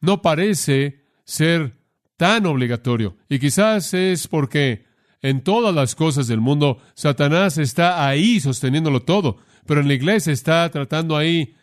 No 0.00 0.22
parece 0.22 1.04
ser 1.24 1.78
tan 2.16 2.46
obligatorio. 2.46 3.16
Y 3.28 3.38
quizás 3.38 3.94
es 3.94 4.28
porque 4.28 4.86
en 5.22 5.42
todas 5.42 5.74
las 5.74 5.94
cosas 5.94 6.28
del 6.28 6.40
mundo 6.40 6.78
Satanás 6.94 7.58
está 7.58 8.06
ahí 8.06 8.40
sosteniéndolo 8.40 9.02
todo 9.02 9.38
pero 9.68 9.82
en 9.82 9.88
la 9.88 9.94
iglesia 9.94 10.32
está 10.32 10.68
tratando 10.70 11.14
ahí 11.14 11.54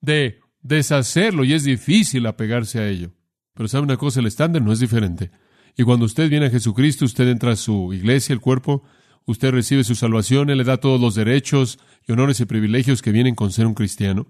de 0.00 0.40
deshacerlo 0.62 1.44
y 1.44 1.52
es 1.54 1.62
difícil 1.62 2.26
apegarse 2.26 2.80
a 2.80 2.88
ello. 2.88 3.12
Pero 3.54 3.68
sabe 3.68 3.84
una 3.84 3.96
cosa, 3.96 4.20
el 4.20 4.26
estándar 4.26 4.62
no 4.62 4.72
es 4.72 4.80
diferente. 4.80 5.30
Y 5.76 5.84
cuando 5.84 6.06
usted 6.06 6.28
viene 6.28 6.46
a 6.46 6.50
Jesucristo, 6.50 7.04
usted 7.04 7.28
entra 7.28 7.52
a 7.52 7.56
su 7.56 7.92
iglesia, 7.92 8.32
el 8.32 8.40
cuerpo, 8.40 8.82
usted 9.26 9.50
recibe 9.50 9.84
su 9.84 9.94
salvación, 9.94 10.50
Él 10.50 10.58
le 10.58 10.64
da 10.64 10.78
todos 10.78 11.00
los 11.00 11.14
derechos 11.14 11.78
y 12.06 12.12
honores 12.12 12.40
y 12.40 12.44
privilegios 12.44 13.02
que 13.02 13.12
vienen 13.12 13.34
con 13.34 13.52
ser 13.52 13.66
un 13.66 13.74
cristiano. 13.74 14.26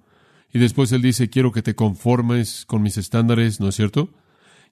Y 0.52 0.58
después 0.58 0.92
Él 0.92 1.02
dice, 1.02 1.30
quiero 1.30 1.50
que 1.52 1.62
te 1.62 1.74
conformes 1.74 2.64
con 2.66 2.82
mis 2.82 2.98
estándares, 2.98 3.60
¿no 3.60 3.68
es 3.68 3.74
cierto? 3.74 4.10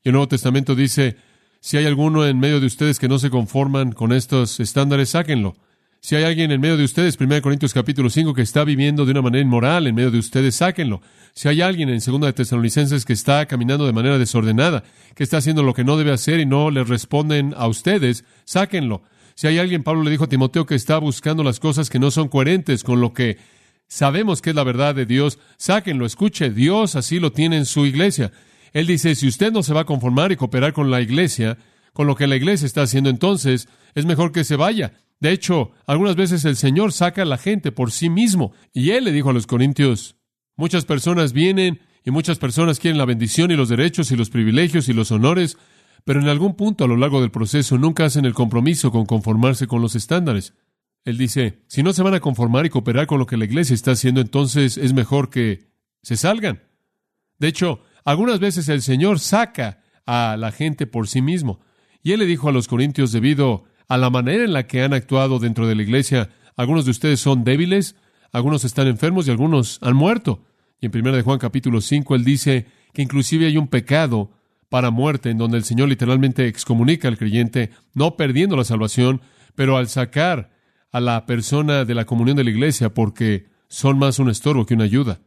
Y 0.04 0.08
el 0.08 0.12
Nuevo 0.12 0.28
Testamento 0.28 0.74
dice, 0.74 1.16
si 1.60 1.76
hay 1.76 1.86
alguno 1.86 2.26
en 2.26 2.38
medio 2.38 2.60
de 2.60 2.66
ustedes 2.66 2.98
que 2.98 3.08
no 3.08 3.18
se 3.18 3.30
conforman 3.30 3.92
con 3.92 4.12
estos 4.12 4.60
estándares, 4.60 5.10
sáquenlo. 5.10 5.56
Si 6.02 6.16
hay 6.16 6.24
alguien 6.24 6.50
en 6.50 6.62
medio 6.62 6.78
de 6.78 6.84
ustedes, 6.84 7.18
1 7.20 7.42
Corintios 7.42 7.74
capítulo 7.74 8.08
5, 8.08 8.32
que 8.32 8.40
está 8.40 8.64
viviendo 8.64 9.04
de 9.04 9.12
una 9.12 9.20
manera 9.20 9.42
inmoral 9.42 9.86
en 9.86 9.94
medio 9.94 10.10
de 10.10 10.18
ustedes, 10.18 10.54
sáquenlo. 10.54 11.02
Si 11.34 11.46
hay 11.46 11.60
alguien 11.60 11.90
en 11.90 11.98
2 11.98 12.20
de 12.22 12.32
Tesalonicenses 12.32 13.04
que 13.04 13.12
está 13.12 13.44
caminando 13.44 13.84
de 13.84 13.92
manera 13.92 14.16
desordenada, 14.16 14.82
que 15.14 15.22
está 15.22 15.36
haciendo 15.36 15.62
lo 15.62 15.74
que 15.74 15.84
no 15.84 15.98
debe 15.98 16.10
hacer 16.10 16.40
y 16.40 16.46
no 16.46 16.70
les 16.70 16.88
responden 16.88 17.52
a 17.54 17.66
ustedes, 17.68 18.24
sáquenlo. 18.46 19.02
Si 19.34 19.46
hay 19.46 19.58
alguien, 19.58 19.82
Pablo 19.82 20.02
le 20.02 20.10
dijo 20.10 20.24
a 20.24 20.28
Timoteo, 20.28 20.64
que 20.64 20.74
está 20.74 20.96
buscando 20.96 21.44
las 21.44 21.60
cosas 21.60 21.90
que 21.90 21.98
no 21.98 22.10
son 22.10 22.28
coherentes 22.28 22.82
con 22.82 23.02
lo 23.02 23.12
que 23.12 23.36
sabemos 23.86 24.40
que 24.40 24.50
es 24.50 24.56
la 24.56 24.64
verdad 24.64 24.94
de 24.94 25.04
Dios, 25.04 25.38
sáquenlo, 25.58 26.06
escuche, 26.06 26.48
Dios 26.48 26.96
así 26.96 27.20
lo 27.20 27.30
tiene 27.32 27.58
en 27.58 27.66
su 27.66 27.84
iglesia. 27.84 28.32
Él 28.72 28.86
dice, 28.86 29.14
si 29.14 29.28
usted 29.28 29.52
no 29.52 29.62
se 29.62 29.74
va 29.74 29.82
a 29.82 29.86
conformar 29.86 30.32
y 30.32 30.36
cooperar 30.36 30.72
con 30.72 30.90
la 30.90 31.02
iglesia, 31.02 31.58
con 31.92 32.06
lo 32.06 32.14
que 32.14 32.26
la 32.26 32.36
iglesia 32.36 32.66
está 32.66 32.82
haciendo 32.82 33.10
entonces, 33.10 33.68
es 33.94 34.06
mejor 34.06 34.32
que 34.32 34.44
se 34.44 34.56
vaya. 34.56 34.92
De 35.20 35.32
hecho, 35.32 35.72
algunas 35.86 36.16
veces 36.16 36.44
el 36.44 36.56
Señor 36.56 36.92
saca 36.92 37.22
a 37.22 37.26
la 37.26 37.36
gente 37.36 37.72
por 37.72 37.92
sí 37.92 38.08
mismo. 38.08 38.52
Y 38.72 38.90
Él 38.90 39.04
le 39.04 39.12
dijo 39.12 39.30
a 39.30 39.32
los 39.34 39.46
Corintios, 39.46 40.16
muchas 40.56 40.84
personas 40.86 41.32
vienen 41.32 41.80
y 42.04 42.10
muchas 42.10 42.38
personas 42.38 42.78
quieren 42.78 42.98
la 42.98 43.04
bendición 43.04 43.50
y 43.50 43.56
los 43.56 43.68
derechos 43.68 44.10
y 44.10 44.16
los 44.16 44.30
privilegios 44.30 44.88
y 44.88 44.94
los 44.94 45.12
honores, 45.12 45.58
pero 46.04 46.20
en 46.20 46.28
algún 46.28 46.54
punto 46.54 46.84
a 46.84 46.88
lo 46.88 46.96
largo 46.96 47.20
del 47.20 47.30
proceso 47.30 47.76
nunca 47.76 48.06
hacen 48.06 48.24
el 48.24 48.32
compromiso 48.32 48.90
con 48.90 49.04
conformarse 49.04 49.66
con 49.66 49.82
los 49.82 49.94
estándares. 49.94 50.54
Él 51.04 51.18
dice, 51.18 51.62
si 51.66 51.82
no 51.82 51.92
se 51.92 52.02
van 52.02 52.14
a 52.14 52.20
conformar 52.20 52.66
y 52.66 52.70
cooperar 52.70 53.06
con 53.06 53.18
lo 53.18 53.26
que 53.26 53.36
la 53.36 53.44
iglesia 53.44 53.74
está 53.74 53.92
haciendo, 53.92 54.20
entonces 54.20 54.78
es 54.78 54.92
mejor 54.92 55.30
que 55.30 55.70
se 56.02 56.16
salgan. 56.16 56.62
De 57.38 57.48
hecho, 57.48 57.82
algunas 58.04 58.38
veces 58.38 58.68
el 58.68 58.82
Señor 58.82 59.18
saca 59.18 59.82
a 60.06 60.36
la 60.38 60.52
gente 60.52 60.86
por 60.86 61.08
sí 61.08 61.22
mismo. 61.22 61.60
Y 62.02 62.12
él 62.12 62.20
le 62.20 62.26
dijo 62.26 62.48
a 62.48 62.52
los 62.52 62.68
corintios, 62.68 63.12
debido 63.12 63.64
a 63.88 63.98
la 63.98 64.10
manera 64.10 64.44
en 64.44 64.52
la 64.52 64.66
que 64.66 64.82
han 64.82 64.94
actuado 64.94 65.38
dentro 65.38 65.66
de 65.66 65.74
la 65.74 65.82
iglesia, 65.82 66.30
algunos 66.56 66.84
de 66.84 66.92
ustedes 66.92 67.20
son 67.20 67.44
débiles, 67.44 67.96
algunos 68.32 68.64
están 68.64 68.86
enfermos 68.86 69.26
y 69.26 69.30
algunos 69.30 69.78
han 69.82 69.96
muerto. 69.96 70.44
Y 70.80 70.86
en 70.86 70.96
1 70.96 71.12
de 71.12 71.22
Juan 71.22 71.38
capítulo 71.38 71.80
5 71.80 72.14
él 72.14 72.24
dice 72.24 72.66
que 72.92 73.02
inclusive 73.02 73.46
hay 73.46 73.56
un 73.56 73.68
pecado 73.68 74.30
para 74.68 74.90
muerte 74.90 75.30
en 75.30 75.38
donde 75.38 75.58
el 75.58 75.64
Señor 75.64 75.88
literalmente 75.88 76.46
excomunica 76.46 77.08
al 77.08 77.18
creyente, 77.18 77.70
no 77.92 78.16
perdiendo 78.16 78.56
la 78.56 78.64
salvación, 78.64 79.20
pero 79.54 79.76
al 79.76 79.88
sacar 79.88 80.50
a 80.92 81.00
la 81.00 81.26
persona 81.26 81.84
de 81.84 81.94
la 81.94 82.04
comunión 82.04 82.36
de 82.36 82.44
la 82.44 82.50
iglesia 82.50 82.94
porque 82.94 83.48
son 83.68 83.98
más 83.98 84.18
un 84.18 84.30
estorbo 84.30 84.66
que 84.66 84.74
una 84.74 84.84
ayuda. 84.84 85.20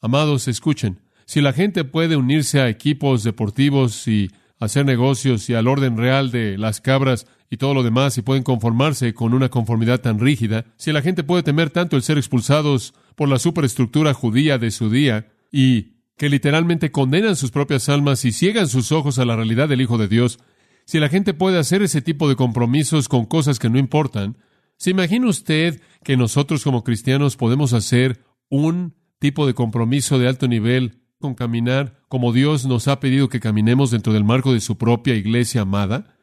Amados, 0.00 0.48
escuchen, 0.48 1.00
si 1.26 1.40
la 1.40 1.52
gente 1.52 1.84
puede 1.84 2.16
unirse 2.16 2.60
a 2.60 2.68
equipos 2.68 3.22
deportivos 3.22 4.06
y 4.08 4.30
hacer 4.58 4.84
negocios 4.84 5.48
y 5.48 5.54
al 5.54 5.68
orden 5.68 5.96
real 5.96 6.30
de 6.30 6.58
las 6.58 6.80
cabras 6.80 7.26
y 7.50 7.56
todo 7.56 7.74
lo 7.74 7.82
demás 7.82 8.18
y 8.18 8.22
pueden 8.22 8.42
conformarse 8.42 9.14
con 9.14 9.34
una 9.34 9.48
conformidad 9.48 10.00
tan 10.00 10.18
rígida, 10.18 10.66
si 10.76 10.92
la 10.92 11.02
gente 11.02 11.24
puede 11.24 11.42
temer 11.42 11.70
tanto 11.70 11.96
el 11.96 12.02
ser 12.02 12.18
expulsados 12.18 12.94
por 13.14 13.28
la 13.28 13.38
superestructura 13.38 14.14
judía 14.14 14.58
de 14.58 14.70
su 14.70 14.90
día 14.90 15.28
y 15.50 15.98
que 16.16 16.28
literalmente 16.28 16.90
condenan 16.90 17.36
sus 17.36 17.50
propias 17.50 17.88
almas 17.88 18.24
y 18.24 18.32
ciegan 18.32 18.68
sus 18.68 18.92
ojos 18.92 19.18
a 19.18 19.24
la 19.24 19.36
realidad 19.36 19.68
del 19.68 19.80
Hijo 19.80 19.98
de 19.98 20.08
Dios, 20.08 20.40
si 20.84 20.98
la 20.98 21.08
gente 21.08 21.34
puede 21.34 21.58
hacer 21.58 21.82
ese 21.82 22.02
tipo 22.02 22.28
de 22.28 22.36
compromisos 22.36 23.08
con 23.08 23.26
cosas 23.26 23.58
que 23.58 23.70
no 23.70 23.78
importan, 23.78 24.38
¿se 24.76 24.90
imagina 24.90 25.28
usted 25.28 25.80
que 26.02 26.16
nosotros 26.16 26.64
como 26.64 26.82
cristianos 26.82 27.36
podemos 27.36 27.72
hacer 27.72 28.24
un 28.48 28.94
tipo 29.18 29.46
de 29.46 29.54
compromiso 29.54 30.18
de 30.18 30.28
alto 30.28 30.48
nivel 30.48 31.02
con 31.18 31.34
caminar 31.34 31.97
como 32.08 32.32
Dios 32.32 32.66
nos 32.66 32.88
ha 32.88 33.00
pedido 33.00 33.28
que 33.28 33.40
caminemos 33.40 33.90
dentro 33.90 34.12
del 34.12 34.24
marco 34.24 34.52
de 34.52 34.60
su 34.60 34.76
propia 34.76 35.14
iglesia 35.14 35.62
amada? 35.62 36.16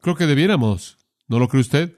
Creo 0.00 0.16
que 0.16 0.26
debiéramos. 0.26 0.98
¿No 1.28 1.38
lo 1.38 1.48
cree 1.48 1.60
usted? 1.60 1.96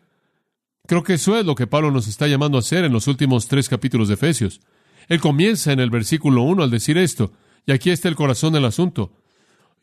Creo 0.86 1.02
que 1.02 1.14
eso 1.14 1.38
es 1.38 1.46
lo 1.46 1.54
que 1.54 1.66
Pablo 1.66 1.90
nos 1.90 2.08
está 2.08 2.26
llamando 2.26 2.58
a 2.58 2.60
hacer 2.60 2.84
en 2.84 2.92
los 2.92 3.06
últimos 3.06 3.46
tres 3.46 3.68
capítulos 3.68 4.08
de 4.08 4.14
Efesios. 4.14 4.60
Él 5.08 5.20
comienza 5.20 5.72
en 5.72 5.80
el 5.80 5.90
versículo 5.90 6.42
1 6.42 6.62
al 6.62 6.70
decir 6.70 6.98
esto, 6.98 7.32
y 7.64 7.72
aquí 7.72 7.90
está 7.90 8.08
el 8.08 8.16
corazón 8.16 8.52
del 8.52 8.64
asunto. 8.64 9.12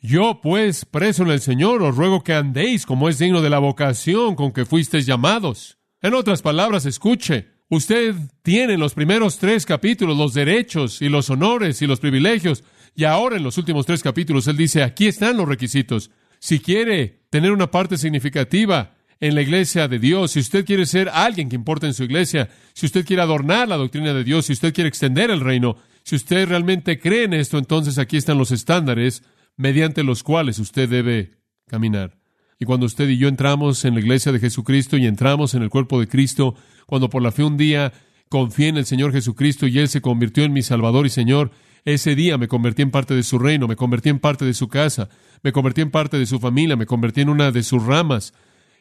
Yo, 0.01 0.39
pues, 0.41 0.85
preso 0.85 1.23
en 1.23 1.29
el 1.29 1.41
Señor, 1.41 1.81
os 1.81 1.95
ruego 1.95 2.23
que 2.23 2.33
andéis 2.33 2.85
como 2.85 3.09
es 3.09 3.17
digno 3.17 3.41
de 3.41 3.49
la 3.49 3.59
vocación 3.59 4.35
con 4.35 4.51
que 4.51 4.65
fuisteis 4.65 5.05
llamados. 5.05 5.77
En 6.01 6.13
otras 6.13 6.41
palabras, 6.41 6.85
escuche, 6.85 7.59
Usted 7.71 8.15
tiene 8.41 8.73
en 8.73 8.79
los 8.79 8.95
primeros 8.95 9.37
tres 9.37 9.63
capítulos 9.63 10.17
los 10.17 10.33
derechos 10.33 11.03
y 11.03 11.09
los 11.09 11.29
honores 11.29 11.83
y 11.83 11.87
los 11.87 11.99
privilegios. 11.99 12.63
Y 12.99 13.05
ahora 13.05 13.37
en 13.37 13.43
los 13.43 13.57
últimos 13.57 13.85
tres 13.85 14.03
capítulos 14.03 14.45
Él 14.49 14.57
dice, 14.57 14.83
aquí 14.83 15.07
están 15.07 15.37
los 15.37 15.47
requisitos. 15.47 16.11
Si 16.37 16.59
quiere 16.59 17.21
tener 17.29 17.53
una 17.53 17.71
parte 17.71 17.97
significativa 17.97 18.91
en 19.21 19.35
la 19.35 19.41
iglesia 19.41 19.87
de 19.87 19.99
Dios, 19.99 20.31
si 20.31 20.41
usted 20.41 20.65
quiere 20.65 20.85
ser 20.85 21.07
alguien 21.07 21.47
que 21.47 21.55
importa 21.55 21.87
en 21.87 21.93
su 21.93 22.03
iglesia, 22.03 22.49
si 22.73 22.87
usted 22.87 23.05
quiere 23.05 23.21
adornar 23.21 23.69
la 23.69 23.77
doctrina 23.77 24.13
de 24.13 24.25
Dios, 24.25 24.47
si 24.47 24.51
usted 24.51 24.73
quiere 24.73 24.89
extender 24.89 25.31
el 25.31 25.39
reino, 25.39 25.77
si 26.03 26.17
usted 26.17 26.49
realmente 26.49 26.99
cree 26.99 27.23
en 27.23 27.35
esto, 27.35 27.57
entonces 27.57 27.97
aquí 27.99 28.17
están 28.17 28.37
los 28.37 28.51
estándares 28.51 29.23
mediante 29.55 30.03
los 30.03 30.21
cuales 30.21 30.59
usted 30.59 30.89
debe 30.89 31.37
caminar. 31.67 32.17
Y 32.59 32.65
cuando 32.65 32.85
usted 32.85 33.07
y 33.07 33.17
yo 33.17 33.29
entramos 33.29 33.85
en 33.85 33.93
la 33.93 34.01
iglesia 34.01 34.33
de 34.33 34.39
Jesucristo 34.39 34.97
y 34.97 35.05
entramos 35.05 35.53
en 35.53 35.63
el 35.63 35.69
cuerpo 35.69 36.01
de 36.01 36.09
Cristo, 36.09 36.53
cuando 36.85 37.09
por 37.09 37.21
la 37.21 37.31
fe 37.31 37.45
un 37.45 37.55
día 37.55 37.93
confié 38.27 38.67
en 38.67 38.75
el 38.75 38.85
Señor 38.85 39.13
Jesucristo 39.13 39.67
y 39.67 39.79
Él 39.79 39.87
se 39.87 40.01
convirtió 40.01 40.43
en 40.43 40.51
mi 40.51 40.63
Salvador 40.63 41.05
y 41.05 41.09
Señor, 41.09 41.51
ese 41.93 42.15
día 42.15 42.37
me 42.37 42.47
convertí 42.47 42.81
en 42.81 42.91
parte 42.91 43.13
de 43.13 43.23
su 43.23 43.39
reino, 43.39 43.67
me 43.67 43.75
convertí 43.75 44.09
en 44.09 44.19
parte 44.19 44.45
de 44.45 44.53
su 44.53 44.67
casa, 44.67 45.09
me 45.43 45.51
convertí 45.51 45.81
en 45.81 45.91
parte 45.91 46.17
de 46.17 46.25
su 46.25 46.39
familia, 46.39 46.75
me 46.75 46.85
convertí 46.85 47.21
en 47.21 47.29
una 47.29 47.51
de 47.51 47.63
sus 47.63 47.85
ramas 47.85 48.33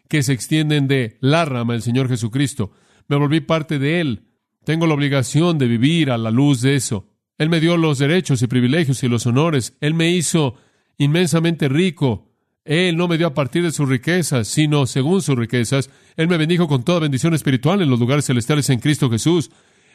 que 0.08 0.22
se 0.22 0.32
extienden 0.32 0.88
de 0.88 1.18
la 1.20 1.44
rama 1.44 1.74
del 1.74 1.82
Señor 1.82 2.08
Jesucristo. 2.08 2.72
Me 3.08 3.16
volví 3.16 3.40
parte 3.40 3.78
de 3.78 4.00
Él. 4.00 4.22
Tengo 4.64 4.86
la 4.86 4.94
obligación 4.94 5.58
de 5.58 5.66
vivir 5.66 6.10
a 6.10 6.18
la 6.18 6.30
luz 6.30 6.60
de 6.60 6.76
eso. 6.76 7.06
Él 7.36 7.48
me 7.48 7.60
dio 7.60 7.76
los 7.76 7.98
derechos 7.98 8.42
y 8.42 8.46
privilegios 8.46 9.02
y 9.02 9.08
los 9.08 9.26
honores. 9.26 9.76
Él 9.80 9.94
me 9.94 10.10
hizo 10.10 10.56
inmensamente 10.98 11.68
rico 11.68 12.28
él 12.68 12.98
no 12.98 13.08
me 13.08 13.16
dio 13.16 13.28
a 13.28 13.32
partir 13.32 13.62
de 13.62 13.72
sus 13.72 13.88
riquezas, 13.88 14.46
sino 14.46 14.86
según 14.86 15.22
sus 15.22 15.38
riquezas. 15.38 15.88
Él 16.18 16.28
me 16.28 16.36
bendijo 16.36 16.68
con 16.68 16.84
toda 16.84 16.98
bendición 16.98 17.32
espiritual 17.32 17.80
en 17.80 17.88
los 17.88 17.98
lugares 17.98 18.26
celestiales 18.26 18.68
en 18.68 18.78
Cristo 18.78 19.08
Jesús. 19.08 19.50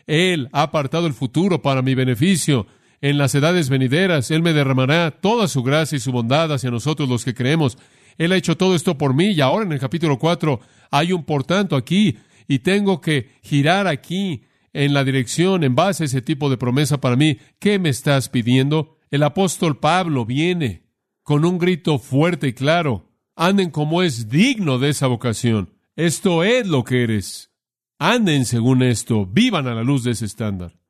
Él 0.08 0.50
ha 0.52 0.64
apartado 0.64 1.06
el 1.06 1.14
futuro 1.14 1.62
para 1.62 1.84
mi 1.84 1.94
beneficio. 1.94 2.66
En 3.04 3.18
las 3.18 3.36
edades 3.36 3.68
venideras, 3.68 4.32
Él 4.32 4.42
me 4.42 4.54
derramará 4.54 5.12
toda 5.12 5.50
su 5.50 5.62
gracia 5.62 5.98
y 5.98 6.00
su 6.00 6.14
bondad 6.14 6.54
hacia 6.54 6.72
nosotros 6.72 7.10
los 7.10 7.26
que 7.26 7.34
creemos. 7.34 7.78
Él 8.18 8.32
ha 8.32 8.38
hecho 8.38 8.56
todo 8.56 8.76
esto 8.76 8.98
por 8.98 9.14
mí 9.14 9.32
y 9.32 9.42
ahora 9.42 9.66
en 9.66 9.74
el 9.74 9.80
capítulo 9.82 10.18
4 10.18 10.62
hay 10.90 11.12
un 11.12 11.26
por 11.26 11.44
tanto 11.44 11.76
aquí 11.76 12.18
y 12.48 12.60
tengo 12.60 13.02
que 13.02 13.32
girar 13.44 13.88
aquí 13.88 14.44
en 14.72 14.94
la 14.94 15.04
dirección 15.04 15.66
en 15.66 15.76
base 15.76 16.04
a 16.04 16.06
ese 16.06 16.22
tipo 16.22 16.50
de 16.50 16.56
promesa 16.56 17.02
para 17.02 17.18
mí. 17.18 17.40
¿Qué 17.60 17.78
me 17.78 17.90
estás 17.90 18.30
pidiendo? 18.30 18.96
El 19.12 19.24
apóstol 19.24 19.82
Pablo 19.82 20.26
viene 20.26 20.84
con 21.24 21.44
un 21.44 21.58
grito 21.58 22.00
fuerte 22.00 22.48
y 22.48 22.54
claro. 22.54 23.12
Anden 23.36 23.70
como 23.70 24.02
es 24.02 24.30
digno 24.30 24.80
de 24.80 24.92
esa 24.92 25.08
vocación. 25.08 25.74
Esto 25.98 26.46
es 26.46 26.66
lo 26.68 26.86
que 26.86 27.04
eres. 27.04 27.52
Anden 28.00 28.46
según 28.46 28.82
esto. 28.82 29.26
Vivan 29.26 29.68
a 29.68 29.74
la 29.74 29.84
luz 29.84 30.06
de 30.06 30.12
ese 30.12 30.24
estándar. 30.24 30.83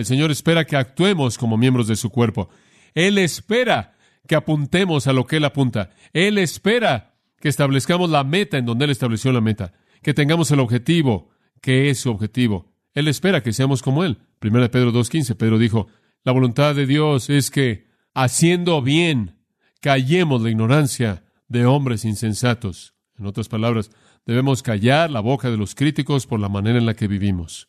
El 0.00 0.06
Señor 0.06 0.30
espera 0.30 0.64
que 0.64 0.76
actuemos 0.76 1.36
como 1.36 1.58
miembros 1.58 1.86
de 1.86 1.94
su 1.94 2.08
cuerpo. 2.08 2.48
Él 2.94 3.18
espera 3.18 3.98
que 4.26 4.34
apuntemos 4.34 5.06
a 5.06 5.12
lo 5.12 5.26
que 5.26 5.36
Él 5.36 5.44
apunta. 5.44 5.90
Él 6.14 6.38
espera 6.38 7.16
que 7.38 7.50
establezcamos 7.50 8.08
la 8.08 8.24
meta 8.24 8.56
en 8.56 8.64
donde 8.64 8.86
Él 8.86 8.92
estableció 8.92 9.30
la 9.30 9.42
meta. 9.42 9.74
Que 10.00 10.14
tengamos 10.14 10.50
el 10.52 10.60
objetivo 10.60 11.28
que 11.60 11.90
es 11.90 12.00
su 12.00 12.10
objetivo. 12.10 12.72
Él 12.94 13.08
espera 13.08 13.42
que 13.42 13.52
seamos 13.52 13.82
como 13.82 14.02
Él. 14.02 14.16
Primero 14.38 14.62
de 14.62 14.70
Pedro 14.70 14.90
2.15, 14.90 15.36
Pedro 15.36 15.58
dijo, 15.58 15.88
la 16.24 16.32
voluntad 16.32 16.74
de 16.74 16.86
Dios 16.86 17.28
es 17.28 17.50
que, 17.50 17.86
haciendo 18.14 18.80
bien, 18.80 19.36
callemos 19.82 20.40
la 20.40 20.48
ignorancia 20.48 21.24
de 21.46 21.66
hombres 21.66 22.06
insensatos. 22.06 22.94
En 23.18 23.26
otras 23.26 23.48
palabras, 23.48 23.90
debemos 24.24 24.62
callar 24.62 25.10
la 25.10 25.20
boca 25.20 25.50
de 25.50 25.58
los 25.58 25.74
críticos 25.74 26.26
por 26.26 26.40
la 26.40 26.48
manera 26.48 26.78
en 26.78 26.86
la 26.86 26.94
que 26.94 27.06
vivimos. 27.06 27.68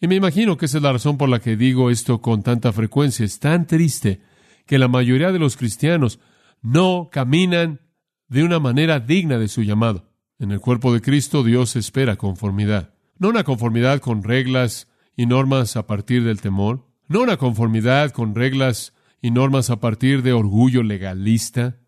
Y 0.00 0.08
me 0.08 0.14
imagino 0.14 0.56
que 0.56 0.66
esa 0.66 0.78
es 0.78 0.82
la 0.82 0.92
razón 0.92 1.16
por 1.16 1.28
la 1.28 1.40
que 1.40 1.56
digo 1.56 1.90
esto 1.90 2.20
con 2.20 2.42
tanta 2.42 2.72
frecuencia. 2.72 3.24
Es 3.24 3.38
tan 3.38 3.66
triste 3.66 4.20
que 4.66 4.78
la 4.78 4.88
mayoría 4.88 5.32
de 5.32 5.38
los 5.38 5.56
cristianos 5.56 6.20
no 6.60 7.08
caminan 7.10 7.80
de 8.28 8.44
una 8.44 8.58
manera 8.58 9.00
digna 9.00 9.38
de 9.38 9.48
su 9.48 9.62
llamado. 9.62 10.10
En 10.38 10.50
el 10.50 10.60
cuerpo 10.60 10.92
de 10.92 11.00
Cristo 11.00 11.42
Dios 11.42 11.76
espera 11.76 12.16
conformidad. 12.16 12.94
No 13.18 13.28
una 13.28 13.44
conformidad 13.44 14.00
con 14.00 14.22
reglas 14.22 14.88
y 15.16 15.24
normas 15.24 15.76
a 15.76 15.86
partir 15.86 16.24
del 16.24 16.42
temor, 16.42 16.86
no 17.08 17.22
una 17.22 17.38
conformidad 17.38 18.10
con 18.10 18.34
reglas 18.34 18.92
y 19.22 19.30
normas 19.30 19.70
a 19.70 19.80
partir 19.80 20.22
de 20.22 20.34
orgullo 20.34 20.82
legalista, 20.82 21.78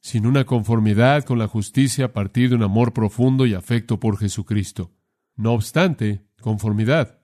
sino 0.00 0.28
una 0.28 0.44
conformidad 0.44 1.24
con 1.24 1.38
la 1.38 1.46
justicia 1.46 2.06
a 2.06 2.12
partir 2.12 2.50
de 2.50 2.56
un 2.56 2.64
amor 2.64 2.92
profundo 2.92 3.46
y 3.46 3.54
afecto 3.54 4.00
por 4.00 4.18
Jesucristo. 4.18 4.90
No 5.36 5.52
obstante, 5.52 6.26
conformidad. 6.40 7.23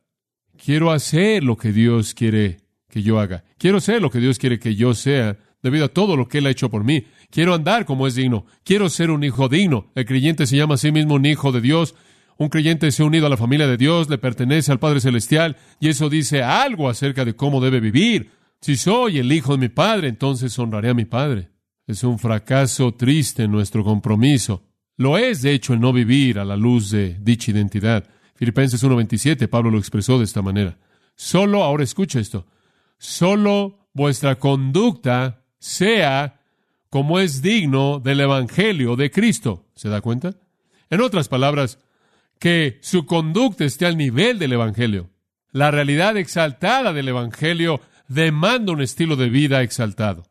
Quiero 0.63 0.91
hacer 0.91 1.43
lo 1.43 1.57
que 1.57 1.73
Dios 1.73 2.13
quiere 2.13 2.59
que 2.89 3.03
yo 3.03 3.19
haga. 3.19 3.45
Quiero 3.57 3.81
ser 3.81 4.03
lo 4.03 4.11
que 4.11 4.19
Dios 4.19 4.39
quiere 4.39 4.59
que 4.59 4.75
yo 4.75 4.95
sea 4.95 5.39
debido 5.63 5.87
a 5.87 5.89
todo 5.89 6.17
lo 6.17 6.29
que 6.29 6.39
Él 6.39 6.47
ha 6.47 6.51
hecho 6.51 6.71
por 6.71 6.85
mí. 6.85 7.05
Quiero 7.31 7.55
andar 7.55 7.87
como 7.87 8.07
es 8.07 8.15
digno. 8.15 8.45
Quiero 8.63 8.91
ser 8.91 9.11
un 9.11 9.25
hijo 9.25 9.49
digno. 9.49 9.91
El 9.95 10.05
creyente 10.05 10.47
se 10.47 10.57
llama 10.57 10.75
a 10.75 10.79
sí 10.79 10.93
mismo 10.93 11.15
un 11.15 11.25
hijo 11.25 11.51
de 11.53 11.61
Dios, 11.61 11.95
Un 12.37 12.49
creyente 12.49 12.91
se 12.91 13.03
ha 13.03 13.07
unido 13.07 13.27
a 13.27 13.29
la 13.29 13.37
familia 13.37 13.67
de 13.67 13.77
Dios, 13.77 14.09
le 14.09 14.17
pertenece 14.17 14.73
al 14.73 14.79
Padre 14.79 15.01
Celestial, 15.01 15.59
y 15.79 15.89
eso 15.89 16.09
dice 16.09 16.43
algo 16.43 16.89
acerca 16.89 17.27
de 17.27 17.37
cómo 17.37 17.61
debe 17.61 17.81
vivir. 17.81 18.31
Si 18.63 18.77
soy 18.77 19.19
el 19.19 19.31
hijo 19.31 19.53
de 19.53 19.59
mi 19.59 19.69
Padre, 19.69 20.09
entonces 20.09 20.59
honraré 20.59 20.89
a 20.89 20.95
mi 20.95 21.05
Padre. 21.05 21.51
Es 21.87 22.03
un 22.03 22.19
fracaso 22.19 22.95
triste 22.95 23.47
nuestro 23.47 23.85
compromiso. 23.85 24.63
Lo 24.97 25.19
es, 25.19 25.43
de 25.43 25.53
hecho, 25.53 25.75
el 25.75 25.81
no 25.81 25.93
vivir 25.93 26.39
a 26.39 26.47
la 26.47 26.57
luz 26.57 26.91
de 26.91 27.19
dicha 27.21 27.51
identidad. 27.51 28.09
Filipenses 28.41 28.83
1.27, 28.83 29.49
Pablo 29.49 29.71
lo 29.71 29.77
expresó 29.77 30.17
de 30.19 30.25
esta 30.25 30.41
manera. 30.41 30.79
Solo, 31.15 31.63
ahora 31.63 31.85
escucha 31.85 32.19
esto, 32.19 32.47
solo 32.97 33.91
vuestra 33.93 34.39
conducta 34.39 35.45
sea 35.59 36.41
como 36.89 37.21
es 37.21 37.43
digno 37.43 38.01
del 38.01 38.21
Evangelio 38.21 38.97
de 38.97 39.11
Cristo. 39.11 39.67
¿Se 39.75 39.91
da 39.91 40.01
cuenta? 40.01 40.37
En 40.89 41.03
otras 41.03 41.29
palabras, 41.29 41.81
que 42.39 42.79
su 42.81 43.05
conducta 43.05 43.67
esté 43.67 43.85
al 43.85 43.99
nivel 43.99 44.39
del 44.39 44.55
Evangelio. 44.55 45.11
La 45.53 45.71
realidad 45.71 46.17
exaltada 46.17 46.95
del 46.95 47.09
Evangelio 47.09 47.83
demanda 48.09 48.73
un 48.73 48.81
estilo 48.81 49.17
de 49.17 49.29
vida 49.29 49.61
exaltado. 49.61 50.25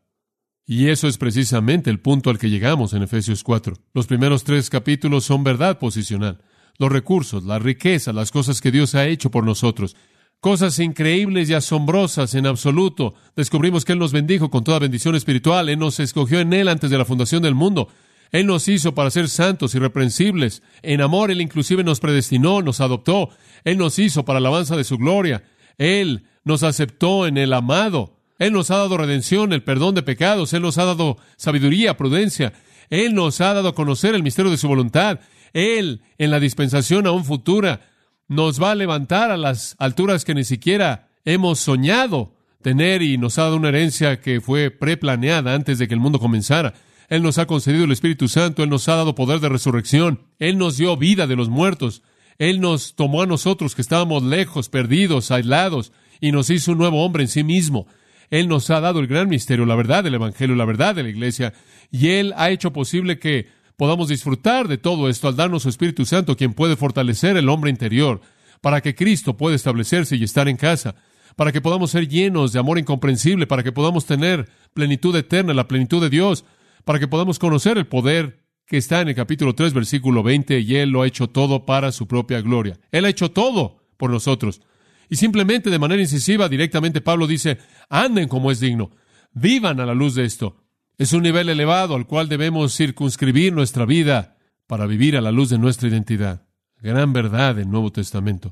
Y 0.66 0.88
eso 0.88 1.06
es 1.06 1.16
precisamente 1.16 1.90
el 1.90 2.00
punto 2.00 2.28
al 2.28 2.40
que 2.40 2.50
llegamos 2.50 2.92
en 2.92 3.04
Efesios 3.04 3.44
4. 3.44 3.76
Los 3.94 4.08
primeros 4.08 4.42
tres 4.42 4.68
capítulos 4.68 5.22
son 5.24 5.44
verdad 5.44 5.78
posicional. 5.78 6.40
Los 6.80 6.90
recursos, 6.90 7.44
la 7.44 7.58
riqueza, 7.58 8.14
las 8.14 8.30
cosas 8.30 8.62
que 8.62 8.70
Dios 8.70 8.94
ha 8.94 9.06
hecho 9.06 9.30
por 9.30 9.44
nosotros. 9.44 9.96
Cosas 10.40 10.78
increíbles 10.78 11.50
y 11.50 11.52
asombrosas 11.52 12.34
en 12.34 12.46
absoluto. 12.46 13.12
Descubrimos 13.36 13.84
que 13.84 13.92
Él 13.92 13.98
nos 13.98 14.12
bendijo 14.12 14.50
con 14.50 14.64
toda 14.64 14.78
bendición 14.78 15.14
espiritual. 15.14 15.68
Él 15.68 15.78
nos 15.78 16.00
escogió 16.00 16.40
en 16.40 16.54
Él 16.54 16.68
antes 16.68 16.90
de 16.90 16.96
la 16.96 17.04
fundación 17.04 17.42
del 17.42 17.54
mundo. 17.54 17.88
Él 18.32 18.46
nos 18.46 18.66
hizo 18.66 18.94
para 18.94 19.10
ser 19.10 19.28
santos, 19.28 19.74
irreprensibles. 19.74 20.62
En 20.80 21.02
amor, 21.02 21.30
Él 21.30 21.42
inclusive 21.42 21.84
nos 21.84 22.00
predestinó, 22.00 22.62
nos 22.62 22.80
adoptó. 22.80 23.28
Él 23.62 23.76
nos 23.76 23.98
hizo 23.98 24.24
para 24.24 24.38
alabanza 24.38 24.74
de 24.74 24.84
su 24.84 24.96
gloria. 24.96 25.44
Él 25.76 26.24
nos 26.44 26.62
aceptó 26.62 27.26
en 27.26 27.36
el 27.36 27.52
amado. 27.52 28.16
Él 28.38 28.54
nos 28.54 28.70
ha 28.70 28.78
dado 28.78 28.96
redención, 28.96 29.52
el 29.52 29.62
perdón 29.62 29.94
de 29.94 30.02
pecados, 30.02 30.54
Él 30.54 30.62
nos 30.62 30.78
ha 30.78 30.86
dado 30.86 31.18
sabiduría, 31.36 31.98
prudencia, 31.98 32.54
Él 32.88 33.14
nos 33.14 33.42
ha 33.42 33.52
dado 33.52 33.68
a 33.68 33.74
conocer 33.74 34.14
el 34.14 34.22
misterio 34.22 34.50
de 34.50 34.56
su 34.56 34.66
voluntad, 34.66 35.20
Él, 35.52 36.02
en 36.18 36.30
la 36.30 36.40
dispensación 36.40 37.06
aún 37.06 37.24
futura, 37.24 37.80
nos 38.28 38.62
va 38.62 38.70
a 38.70 38.76
levantar 38.76 39.30
a 39.30 39.36
las 39.36 39.74
alturas 39.78 40.24
que 40.24 40.34
ni 40.34 40.44
siquiera 40.44 41.08
hemos 41.24 41.58
soñado 41.58 42.34
tener 42.62 43.02
y 43.02 43.18
nos 43.18 43.38
ha 43.38 43.44
dado 43.44 43.56
una 43.56 43.68
herencia 43.68 44.20
que 44.20 44.40
fue 44.40 44.70
preplaneada 44.70 45.54
antes 45.54 45.78
de 45.78 45.88
que 45.88 45.94
el 45.94 46.00
mundo 46.00 46.18
comenzara. 46.18 46.74
Él 47.08 47.22
nos 47.22 47.38
ha 47.38 47.46
concedido 47.46 47.84
el 47.84 47.92
Espíritu 47.92 48.28
Santo, 48.28 48.62
Él 48.62 48.70
nos 48.70 48.88
ha 48.88 48.94
dado 48.94 49.14
poder 49.14 49.40
de 49.40 49.48
resurrección, 49.48 50.20
Él 50.38 50.58
nos 50.58 50.76
dio 50.76 50.96
vida 50.96 51.26
de 51.26 51.34
los 51.36 51.48
muertos, 51.48 52.02
Él 52.38 52.60
nos 52.60 52.94
tomó 52.94 53.22
a 53.22 53.26
nosotros 53.26 53.74
que 53.74 53.82
estábamos 53.82 54.22
lejos, 54.22 54.68
perdidos, 54.68 55.32
aislados, 55.32 55.92
y 56.20 56.30
nos 56.32 56.50
hizo 56.50 56.72
un 56.72 56.78
nuevo 56.78 57.04
hombre 57.04 57.24
en 57.24 57.28
sí 57.28 57.42
mismo. 57.42 57.88
Él 58.30 58.46
nos 58.46 58.70
ha 58.70 58.80
dado 58.80 59.00
el 59.00 59.08
gran 59.08 59.28
misterio, 59.28 59.66
la 59.66 59.74
verdad 59.74 60.04
del 60.04 60.14
Evangelio, 60.14 60.54
la 60.54 60.64
verdad 60.64 60.94
de 60.94 61.02
la 61.02 61.08
Iglesia, 61.08 61.52
y 61.90 62.10
Él 62.10 62.32
ha 62.36 62.50
hecho 62.50 62.72
posible 62.72 63.18
que 63.18 63.48
podamos 63.80 64.08
disfrutar 64.08 64.68
de 64.68 64.76
todo 64.76 65.08
esto 65.08 65.26
al 65.26 65.36
darnos 65.36 65.62
su 65.62 65.70
Espíritu 65.70 66.04
Santo, 66.04 66.36
quien 66.36 66.52
puede 66.52 66.76
fortalecer 66.76 67.38
el 67.38 67.48
hombre 67.48 67.70
interior, 67.70 68.20
para 68.60 68.82
que 68.82 68.94
Cristo 68.94 69.38
pueda 69.38 69.56
establecerse 69.56 70.16
y 70.16 70.22
estar 70.22 70.48
en 70.48 70.58
casa, 70.58 70.96
para 71.34 71.50
que 71.50 71.62
podamos 71.62 71.90
ser 71.90 72.06
llenos 72.06 72.52
de 72.52 72.58
amor 72.58 72.78
incomprensible, 72.78 73.46
para 73.46 73.62
que 73.62 73.72
podamos 73.72 74.04
tener 74.04 74.50
plenitud 74.74 75.16
eterna, 75.16 75.54
la 75.54 75.66
plenitud 75.66 75.98
de 76.02 76.10
Dios, 76.10 76.44
para 76.84 76.98
que 76.98 77.08
podamos 77.08 77.38
conocer 77.38 77.78
el 77.78 77.86
poder 77.86 78.44
que 78.66 78.76
está 78.76 79.00
en 79.00 79.08
el 79.08 79.14
capítulo 79.14 79.54
3, 79.54 79.72
versículo 79.72 80.22
20, 80.22 80.60
y 80.60 80.76
Él 80.76 80.90
lo 80.90 81.00
ha 81.00 81.06
hecho 81.06 81.30
todo 81.30 81.64
para 81.64 81.90
su 81.90 82.06
propia 82.06 82.42
gloria. 82.42 82.78
Él 82.92 83.06
ha 83.06 83.08
hecho 83.08 83.30
todo 83.30 83.78
por 83.96 84.10
nosotros. 84.10 84.60
Y 85.08 85.16
simplemente 85.16 85.70
de 85.70 85.78
manera 85.78 86.02
incisiva, 86.02 86.50
directamente 86.50 87.00
Pablo 87.00 87.26
dice, 87.26 87.56
anden 87.88 88.28
como 88.28 88.50
es 88.50 88.60
digno, 88.60 88.90
vivan 89.32 89.80
a 89.80 89.86
la 89.86 89.94
luz 89.94 90.16
de 90.16 90.26
esto. 90.26 90.66
Es 91.00 91.14
un 91.14 91.22
nivel 91.22 91.48
elevado 91.48 91.94
al 91.94 92.06
cual 92.06 92.28
debemos 92.28 92.76
circunscribir 92.76 93.54
nuestra 93.54 93.86
vida 93.86 94.36
para 94.66 94.84
vivir 94.84 95.16
a 95.16 95.22
la 95.22 95.32
luz 95.32 95.48
de 95.48 95.56
nuestra 95.56 95.88
identidad. 95.88 96.42
Gran 96.78 97.14
verdad 97.14 97.54
del 97.54 97.70
Nuevo 97.70 97.90
Testamento. 97.90 98.50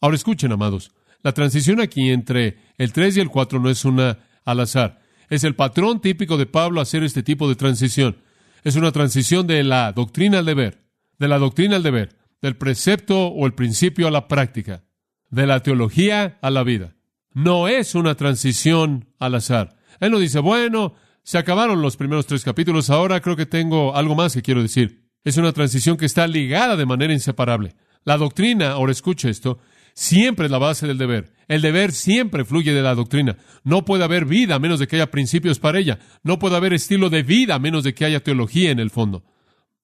Ahora 0.00 0.16
escuchen, 0.16 0.50
amados, 0.50 0.92
la 1.22 1.32
transición 1.32 1.78
aquí 1.78 2.08
entre 2.08 2.56
el 2.78 2.94
3 2.94 3.18
y 3.18 3.20
el 3.20 3.28
4 3.28 3.60
no 3.60 3.68
es 3.68 3.84
una 3.84 4.18
al 4.46 4.60
azar. 4.60 5.02
Es 5.28 5.44
el 5.44 5.54
patrón 5.54 6.00
típico 6.00 6.38
de 6.38 6.46
Pablo 6.46 6.80
hacer 6.80 7.02
este 7.02 7.22
tipo 7.22 7.50
de 7.50 7.54
transición. 7.54 8.16
Es 8.64 8.76
una 8.76 8.92
transición 8.92 9.46
de 9.46 9.62
la 9.62 9.92
doctrina 9.92 10.38
al 10.38 10.46
deber, 10.46 10.82
de 11.18 11.28
la 11.28 11.38
doctrina 11.38 11.76
al 11.76 11.82
deber, 11.82 12.16
del 12.40 12.56
precepto 12.56 13.26
o 13.26 13.44
el 13.44 13.52
principio 13.52 14.08
a 14.08 14.10
la 14.10 14.26
práctica 14.26 14.84
de 15.28 15.46
la 15.46 15.62
teología 15.62 16.38
a 16.40 16.48
la 16.48 16.62
vida. 16.62 16.94
No 17.34 17.68
es 17.68 17.94
una 17.94 18.14
transición 18.14 19.12
al 19.18 19.34
azar. 19.34 19.76
Él 20.00 20.10
no 20.12 20.18
dice, 20.18 20.38
bueno, 20.38 20.94
se 21.22 21.38
acabaron 21.38 21.82
los 21.82 21.96
primeros 21.96 22.26
tres 22.26 22.44
capítulos, 22.44 22.90
ahora 22.90 23.20
creo 23.20 23.36
que 23.36 23.46
tengo 23.46 23.96
algo 23.96 24.14
más 24.14 24.34
que 24.34 24.42
quiero 24.42 24.62
decir. 24.62 25.08
Es 25.24 25.36
una 25.36 25.52
transición 25.52 25.96
que 25.96 26.06
está 26.06 26.26
ligada 26.26 26.76
de 26.76 26.86
manera 26.86 27.12
inseparable. 27.12 27.74
La 28.04 28.16
doctrina, 28.16 28.70
ahora 28.70 28.92
escuche 28.92 29.28
esto, 29.28 29.58
siempre 29.94 30.46
es 30.46 30.50
la 30.50 30.58
base 30.58 30.86
del 30.86 30.98
deber. 30.98 31.32
El 31.46 31.60
deber 31.60 31.92
siempre 31.92 32.44
fluye 32.44 32.72
de 32.72 32.82
la 32.82 32.94
doctrina. 32.94 33.36
No 33.64 33.84
puede 33.84 34.04
haber 34.04 34.24
vida 34.24 34.54
a 34.54 34.58
menos 34.58 34.78
de 34.78 34.86
que 34.86 34.96
haya 34.96 35.10
principios 35.10 35.58
para 35.58 35.78
ella. 35.78 35.98
No 36.22 36.38
puede 36.38 36.56
haber 36.56 36.72
estilo 36.72 37.10
de 37.10 37.22
vida 37.22 37.56
a 37.56 37.58
menos 37.58 37.84
de 37.84 37.92
que 37.92 38.04
haya 38.04 38.20
teología 38.20 38.70
en 38.70 38.78
el 38.78 38.90
fondo. 38.90 39.24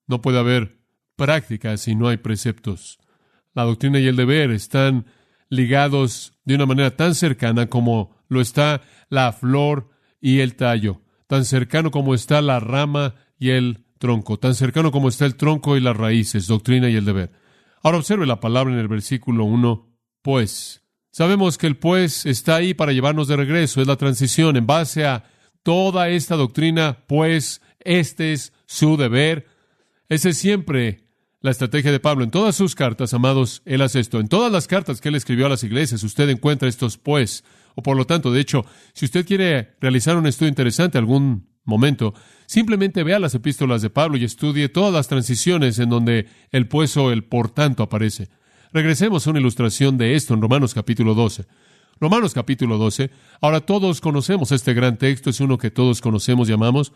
No 0.07 0.22
puede 0.22 0.38
haber 0.38 0.79
práctica 1.16 1.77
si 1.77 1.94
no 1.94 2.09
hay 2.09 2.16
preceptos. 2.18 2.99
La 3.53 3.64
doctrina 3.64 3.99
y 3.99 4.07
el 4.07 4.16
deber 4.16 4.51
están 4.51 5.07
ligados 5.49 6.35
de 6.44 6.55
una 6.55 6.66
manera 6.66 6.96
tan 6.96 7.14
cercana 7.14 7.68
como 7.68 8.16
lo 8.29 8.40
está 8.40 8.83
la 9.09 9.33
flor 9.33 9.90
y 10.20 10.40
el 10.40 10.57
tallo, 10.57 11.03
tan 11.27 11.45
cercano 11.45 11.91
como 11.91 12.15
está 12.15 12.41
la 12.41 12.61
rama 12.61 13.15
y 13.39 13.51
el 13.51 13.85
tronco, 13.99 14.39
tan 14.39 14.55
cercano 14.55 14.93
como 14.93 15.09
está 15.09 15.27
el 15.27 15.37
tronco 15.37 15.77
y 15.77 15.81
las 15.81 15.97
raíces, 15.97 16.47
doctrina 16.47 16.89
y 16.89 16.97
el 16.97 17.05
deber. 17.05 17.33
Ahora 17.83 17.99
observe 17.99 18.27
la 18.27 18.41
palabra 18.41 18.73
en 18.73 18.81
el 18.81 18.89
versículo 18.89 19.45
1, 19.45 19.89
pues. 20.23 20.83
Sabemos 21.11 21.57
que 21.57 21.67
el 21.67 21.77
pues 21.77 22.27
está 22.27 22.57
ahí 22.57 22.75
para 22.75 22.93
llevarnos 22.93 23.29
de 23.29 23.37
regreso, 23.37 23.81
es 23.81 23.87
la 23.87 23.97
transición 23.97 24.57
en 24.57 24.67
base 24.67 25.07
a 25.07 25.25
toda 25.62 26.11
esta 26.11 26.37
doctrina, 26.37 27.05
pues 27.07 27.62
este 27.81 28.33
es 28.33 28.53
su 28.67 28.97
deber. 28.97 29.47
Ese 30.09 30.31
es 30.31 30.39
siempre 30.39 31.07
la 31.41 31.51
estrategia 31.51 31.91
de 31.93 32.01
Pablo. 32.01 32.25
En 32.25 32.31
todas 32.31 32.55
sus 32.55 32.75
cartas, 32.75 33.15
amados, 33.15 33.62
él 33.65 33.81
hace 33.83 34.01
esto. 34.01 34.21
En 34.21 34.29
todas 34.29 34.53
las 34.53 34.67
cartas 34.67 35.01
que 35.01 35.09
él 35.09 35.15
escribió 35.15 35.47
a 35.47 35.49
las 35.49 35.65
iglesias, 35.65 36.03
usted 36.03 36.29
encuentra 36.29 36.69
estos 36.69 36.99
pues, 36.99 37.45
o 37.77 37.83
por 37.83 37.97
lo 37.97 38.07
tanto, 38.07 38.33
de 38.33 38.41
hecho, 38.41 38.65
si 38.95 39.05
usted 39.05 39.27
quiere 39.27 39.77
realizar 39.81 40.17
un 40.17 40.27
estudio 40.27 40.49
interesante 40.49 40.97
algún 40.97 41.47
momento, 41.65 42.15
simplemente 42.47 43.05
vea 43.05 43.19
las 43.19 43.35
epístolas 43.35 43.83
de 43.83 43.91
Pablo 43.91 44.17
y 44.17 44.25
estudie 44.25 44.71
todas 44.71 44.95
las 44.95 45.09
transiciones 45.09 45.79
en 45.79 45.91
donde 45.91 46.27
el 46.53 46.69
pues 46.69 46.97
o 46.97 47.12
el 47.12 47.25
por 47.25 47.51
tanto 47.51 47.83
aparece. 47.83 48.29
Regresemos 48.73 49.27
a 49.27 49.31
una 49.31 49.41
ilustración 49.41 49.99
de 49.99 50.15
esto 50.15 50.33
en 50.33 50.41
Romanos 50.41 50.73
capítulo 50.73 51.15
12. 51.15 51.45
Romanos 52.01 52.33
capítulo 52.33 52.79
12. 52.79 53.11
Ahora 53.43 53.61
todos 53.61 54.01
conocemos 54.01 54.53
este 54.53 54.73
gran 54.73 54.97
texto, 54.97 55.29
es 55.29 55.41
uno 55.41 55.59
que 55.59 55.71
todos 55.71 56.01
conocemos 56.01 56.49
y 56.49 56.53
amamos. 56.53 56.93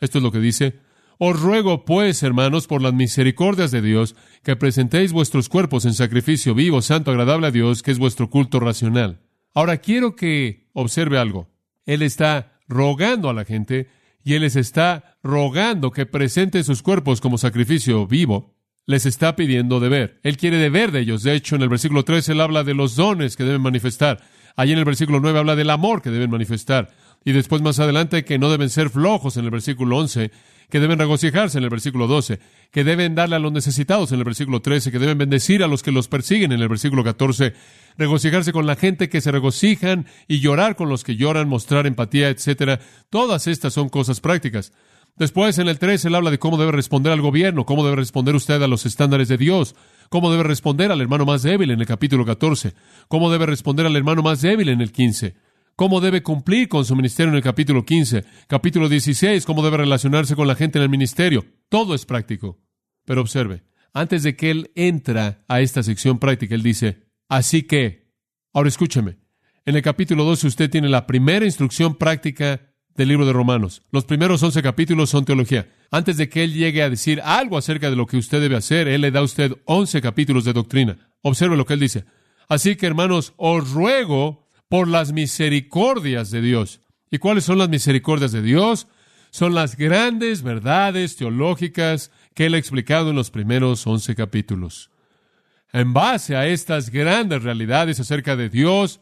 Esto 0.00 0.18
es 0.18 0.24
lo 0.24 0.32
que 0.32 0.40
dice. 0.40 0.80
Os 1.18 1.38
ruego, 1.38 1.84
pues, 1.84 2.22
hermanos, 2.22 2.66
por 2.66 2.82
las 2.82 2.92
misericordias 2.92 3.70
de 3.70 3.82
Dios, 3.82 4.16
que 4.42 4.56
presentéis 4.56 5.12
vuestros 5.12 5.48
cuerpos 5.48 5.84
en 5.84 5.94
sacrificio 5.94 6.54
vivo, 6.54 6.82
santo, 6.82 7.10
agradable 7.10 7.46
a 7.46 7.50
Dios, 7.50 7.82
que 7.82 7.90
es 7.90 7.98
vuestro 7.98 8.30
culto 8.30 8.58
racional. 8.58 9.20
Ahora 9.54 9.78
quiero 9.78 10.16
que 10.16 10.68
observe 10.72 11.18
algo. 11.18 11.48
Él 11.86 12.02
está 12.02 12.58
rogando 12.68 13.30
a 13.30 13.34
la 13.34 13.44
gente 13.44 13.88
y 14.24 14.34
Él 14.34 14.42
les 14.42 14.56
está 14.56 15.18
rogando 15.22 15.92
que 15.92 16.06
presente 16.06 16.64
sus 16.64 16.82
cuerpos 16.82 17.20
como 17.20 17.38
sacrificio 17.38 18.06
vivo. 18.06 18.54
Les 18.86 19.06
está 19.06 19.36
pidiendo 19.36 19.80
deber. 19.80 20.20
Él 20.22 20.36
quiere 20.36 20.58
deber 20.58 20.92
de 20.92 21.00
ellos. 21.00 21.22
De 21.22 21.34
hecho, 21.34 21.56
en 21.56 21.62
el 21.62 21.68
versículo 21.68 22.04
3 22.04 22.28
Él 22.30 22.40
habla 22.40 22.64
de 22.64 22.74
los 22.74 22.96
dones 22.96 23.36
que 23.36 23.44
deben 23.44 23.62
manifestar. 23.62 24.20
Allí 24.56 24.72
en 24.72 24.78
el 24.78 24.84
versículo 24.84 25.20
9 25.20 25.38
habla 25.38 25.56
del 25.56 25.70
amor 25.70 26.02
que 26.02 26.10
deben 26.10 26.30
manifestar. 26.30 26.92
Y 27.24 27.32
después 27.32 27.62
más 27.62 27.78
adelante 27.78 28.24
que 28.24 28.38
no 28.38 28.50
deben 28.50 28.70
ser 28.70 28.90
flojos 28.90 29.36
en 29.36 29.44
el 29.44 29.50
versículo 29.50 29.96
11 29.98 30.30
que 30.70 30.80
deben 30.80 30.98
regocijarse 30.98 31.58
en 31.58 31.64
el 31.64 31.70
versículo 31.70 32.06
12, 32.06 32.40
que 32.70 32.84
deben 32.84 33.14
darle 33.14 33.36
a 33.36 33.38
los 33.38 33.52
necesitados 33.52 34.12
en 34.12 34.18
el 34.18 34.24
versículo 34.24 34.60
13, 34.60 34.90
que 34.90 34.98
deben 34.98 35.18
bendecir 35.18 35.62
a 35.62 35.68
los 35.68 35.82
que 35.82 35.92
los 35.92 36.08
persiguen 36.08 36.52
en 36.52 36.60
el 36.60 36.68
versículo 36.68 37.04
14, 37.04 37.54
regocijarse 37.96 38.52
con 38.52 38.66
la 38.66 38.76
gente 38.76 39.08
que 39.08 39.20
se 39.20 39.30
regocijan 39.30 40.06
y 40.26 40.40
llorar 40.40 40.76
con 40.76 40.88
los 40.88 41.04
que 41.04 41.16
lloran, 41.16 41.48
mostrar 41.48 41.86
empatía, 41.86 42.28
etcétera. 42.28 42.80
Todas 43.10 43.46
estas 43.46 43.72
son 43.72 43.88
cosas 43.88 44.20
prácticas. 44.20 44.72
Después, 45.16 45.58
en 45.58 45.68
el 45.68 45.78
13, 45.78 46.08
él 46.08 46.16
habla 46.16 46.32
de 46.32 46.40
cómo 46.40 46.56
debe 46.56 46.72
responder 46.72 47.12
al 47.12 47.20
gobierno, 47.20 47.66
cómo 47.66 47.84
debe 47.84 47.96
responder 47.96 48.34
usted 48.34 48.60
a 48.60 48.66
los 48.66 48.84
estándares 48.84 49.28
de 49.28 49.38
Dios, 49.38 49.76
cómo 50.08 50.32
debe 50.32 50.42
responder 50.42 50.90
al 50.90 51.00
hermano 51.00 51.24
más 51.24 51.44
débil 51.44 51.70
en 51.70 51.80
el 51.80 51.86
capítulo 51.86 52.26
14, 52.26 52.74
cómo 53.06 53.30
debe 53.30 53.46
responder 53.46 53.86
al 53.86 53.94
hermano 53.94 54.22
más 54.22 54.40
débil 54.40 54.70
en 54.70 54.80
el 54.80 54.90
15 54.90 55.36
cómo 55.76 56.00
debe 56.00 56.22
cumplir 56.22 56.68
con 56.68 56.84
su 56.84 56.96
ministerio 56.96 57.30
en 57.30 57.36
el 57.36 57.42
capítulo 57.42 57.84
15, 57.84 58.24
capítulo 58.46 58.88
16, 58.88 59.44
cómo 59.44 59.62
debe 59.62 59.78
relacionarse 59.78 60.36
con 60.36 60.48
la 60.48 60.54
gente 60.54 60.78
en 60.78 60.84
el 60.84 60.90
ministerio. 60.90 61.44
Todo 61.68 61.94
es 61.94 62.04
práctico. 62.06 62.60
Pero 63.04 63.20
observe, 63.20 63.64
Antes 63.96 64.24
de 64.24 64.34
que 64.34 64.50
él 64.50 64.72
entra 64.74 65.44
a 65.46 65.60
esta 65.60 65.84
sección 65.84 66.18
práctica, 66.18 66.56
él 66.56 66.64
dice, 66.64 67.04
así 67.28 67.62
que, 67.62 68.10
ahora 68.52 68.68
escúcheme, 68.68 69.18
en 69.64 69.76
el 69.76 69.82
capítulo 69.82 70.24
2 70.24 70.44
usted 70.44 70.68
tiene 70.68 70.88
la 70.88 71.06
primera 71.06 71.44
instrucción 71.44 71.94
práctica 71.94 72.74
del 72.96 73.08
libro 73.08 73.24
de 73.24 73.32
Romanos. 73.32 73.82
Los 73.92 74.04
primeros 74.04 74.42
11 74.42 74.62
capítulos 74.62 75.10
son 75.10 75.24
teología. 75.24 75.70
Antes 75.92 76.16
de 76.16 76.28
que 76.28 76.42
él 76.42 76.54
llegue 76.54 76.82
a 76.82 76.90
decir 76.90 77.20
algo 77.20 77.56
acerca 77.56 77.88
de 77.88 77.94
lo 77.94 78.06
que 78.06 78.16
usted 78.16 78.40
debe 78.40 78.56
hacer, 78.56 78.88
él 78.88 79.00
le 79.00 79.12
da 79.12 79.20
a 79.20 79.24
usted 79.24 79.52
11 79.64 80.02
capítulos 80.02 80.44
de 80.44 80.52
doctrina. 80.52 81.12
Observe 81.22 81.56
lo 81.56 81.64
que 81.64 81.74
él 81.74 81.80
dice. 81.80 82.04
Así 82.48 82.74
que, 82.74 82.86
hermanos, 82.86 83.32
os 83.36 83.70
ruego 83.70 84.43
por 84.74 84.88
las 84.88 85.12
misericordias 85.12 86.32
de 86.32 86.42
Dios. 86.42 86.80
¿Y 87.08 87.18
cuáles 87.18 87.44
son 87.44 87.58
las 87.58 87.68
misericordias 87.68 88.32
de 88.32 88.42
Dios? 88.42 88.88
Son 89.30 89.54
las 89.54 89.76
grandes 89.76 90.42
verdades 90.42 91.14
teológicas 91.14 92.10
que 92.34 92.46
él 92.46 92.54
ha 92.54 92.58
explicado 92.58 93.10
en 93.10 93.14
los 93.14 93.30
primeros 93.30 93.86
11 93.86 94.16
capítulos. 94.16 94.90
En 95.72 95.92
base 95.92 96.34
a 96.34 96.48
estas 96.48 96.90
grandes 96.90 97.44
realidades 97.44 98.00
acerca 98.00 98.34
de 98.34 98.48
Dios, 98.48 99.00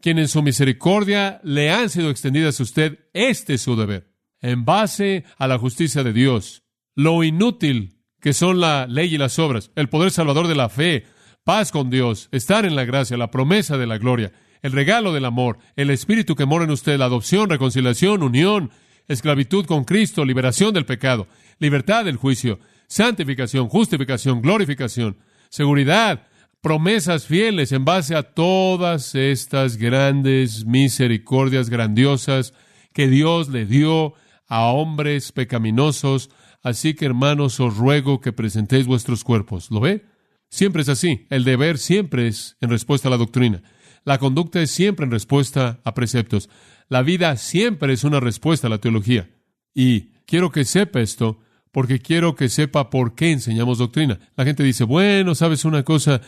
quien 0.00 0.18
en 0.18 0.28
su 0.28 0.42
misericordia 0.42 1.42
le 1.44 1.70
han 1.70 1.90
sido 1.90 2.08
extendidas 2.08 2.58
a 2.58 2.62
usted, 2.62 3.00
este 3.12 3.52
es 3.52 3.60
su 3.60 3.76
deber. 3.76 4.14
En 4.40 4.64
base 4.64 5.24
a 5.36 5.46
la 5.46 5.58
justicia 5.58 6.04
de 6.04 6.14
Dios, 6.14 6.62
lo 6.94 7.22
inútil 7.22 8.00
que 8.18 8.32
son 8.32 8.60
la 8.60 8.86
ley 8.86 9.14
y 9.14 9.18
las 9.18 9.38
obras, 9.38 9.70
el 9.76 9.90
poder 9.90 10.10
salvador 10.10 10.48
de 10.48 10.54
la 10.54 10.70
fe, 10.70 11.04
paz 11.44 11.70
con 11.70 11.90
Dios, 11.90 12.30
estar 12.32 12.64
en 12.64 12.76
la 12.76 12.86
gracia, 12.86 13.18
la 13.18 13.30
promesa 13.30 13.76
de 13.76 13.86
la 13.86 13.98
gloria, 13.98 14.32
el 14.66 14.72
regalo 14.72 15.12
del 15.12 15.24
amor, 15.24 15.58
el 15.76 15.90
espíritu 15.90 16.34
que 16.34 16.44
mora 16.44 16.64
en 16.64 16.72
usted, 16.72 16.98
la 16.98 17.04
adopción, 17.04 17.48
reconciliación, 17.48 18.24
unión, 18.24 18.72
esclavitud 19.06 19.64
con 19.64 19.84
Cristo, 19.84 20.24
liberación 20.24 20.74
del 20.74 20.84
pecado, 20.84 21.28
libertad 21.60 22.04
del 22.04 22.16
juicio, 22.16 22.58
santificación, 22.88 23.68
justificación, 23.68 24.42
glorificación, 24.42 25.18
seguridad, 25.50 26.26
promesas 26.62 27.26
fieles 27.26 27.70
en 27.70 27.84
base 27.84 28.16
a 28.16 28.24
todas 28.24 29.14
estas 29.14 29.76
grandes 29.76 30.66
misericordias 30.66 31.70
grandiosas 31.70 32.52
que 32.92 33.06
Dios 33.06 33.48
le 33.48 33.66
dio 33.66 34.14
a 34.48 34.64
hombres 34.64 35.30
pecaminosos. 35.30 36.28
Así 36.60 36.94
que, 36.94 37.06
hermanos, 37.06 37.60
os 37.60 37.76
ruego 37.76 38.20
que 38.20 38.32
presentéis 38.32 38.88
vuestros 38.88 39.22
cuerpos. 39.22 39.70
¿Lo 39.70 39.78
ve? 39.78 40.06
Siempre 40.48 40.82
es 40.82 40.88
así. 40.88 41.28
El 41.30 41.44
deber 41.44 41.78
siempre 41.78 42.26
es 42.26 42.56
en 42.60 42.70
respuesta 42.70 43.06
a 43.06 43.12
la 43.12 43.16
doctrina. 43.16 43.62
La 44.06 44.18
conducta 44.18 44.62
es 44.62 44.70
siempre 44.70 45.04
en 45.04 45.10
respuesta 45.10 45.80
a 45.82 45.92
preceptos. 45.92 46.48
La 46.88 47.02
vida 47.02 47.36
siempre 47.36 47.92
es 47.92 48.04
una 48.04 48.20
respuesta 48.20 48.68
a 48.68 48.70
la 48.70 48.78
teología. 48.78 49.28
Y 49.74 50.12
quiero 50.26 50.52
que 50.52 50.64
sepa 50.64 51.00
esto, 51.00 51.40
porque 51.72 51.98
quiero 51.98 52.36
que 52.36 52.48
sepa 52.48 52.88
por 52.88 53.16
qué 53.16 53.32
enseñamos 53.32 53.78
doctrina. 53.78 54.20
La 54.36 54.44
gente 54.44 54.62
dice, 54.62 54.84
bueno, 54.84 55.34
sabes 55.34 55.64
una 55.64 55.82
cosa, 55.82 56.20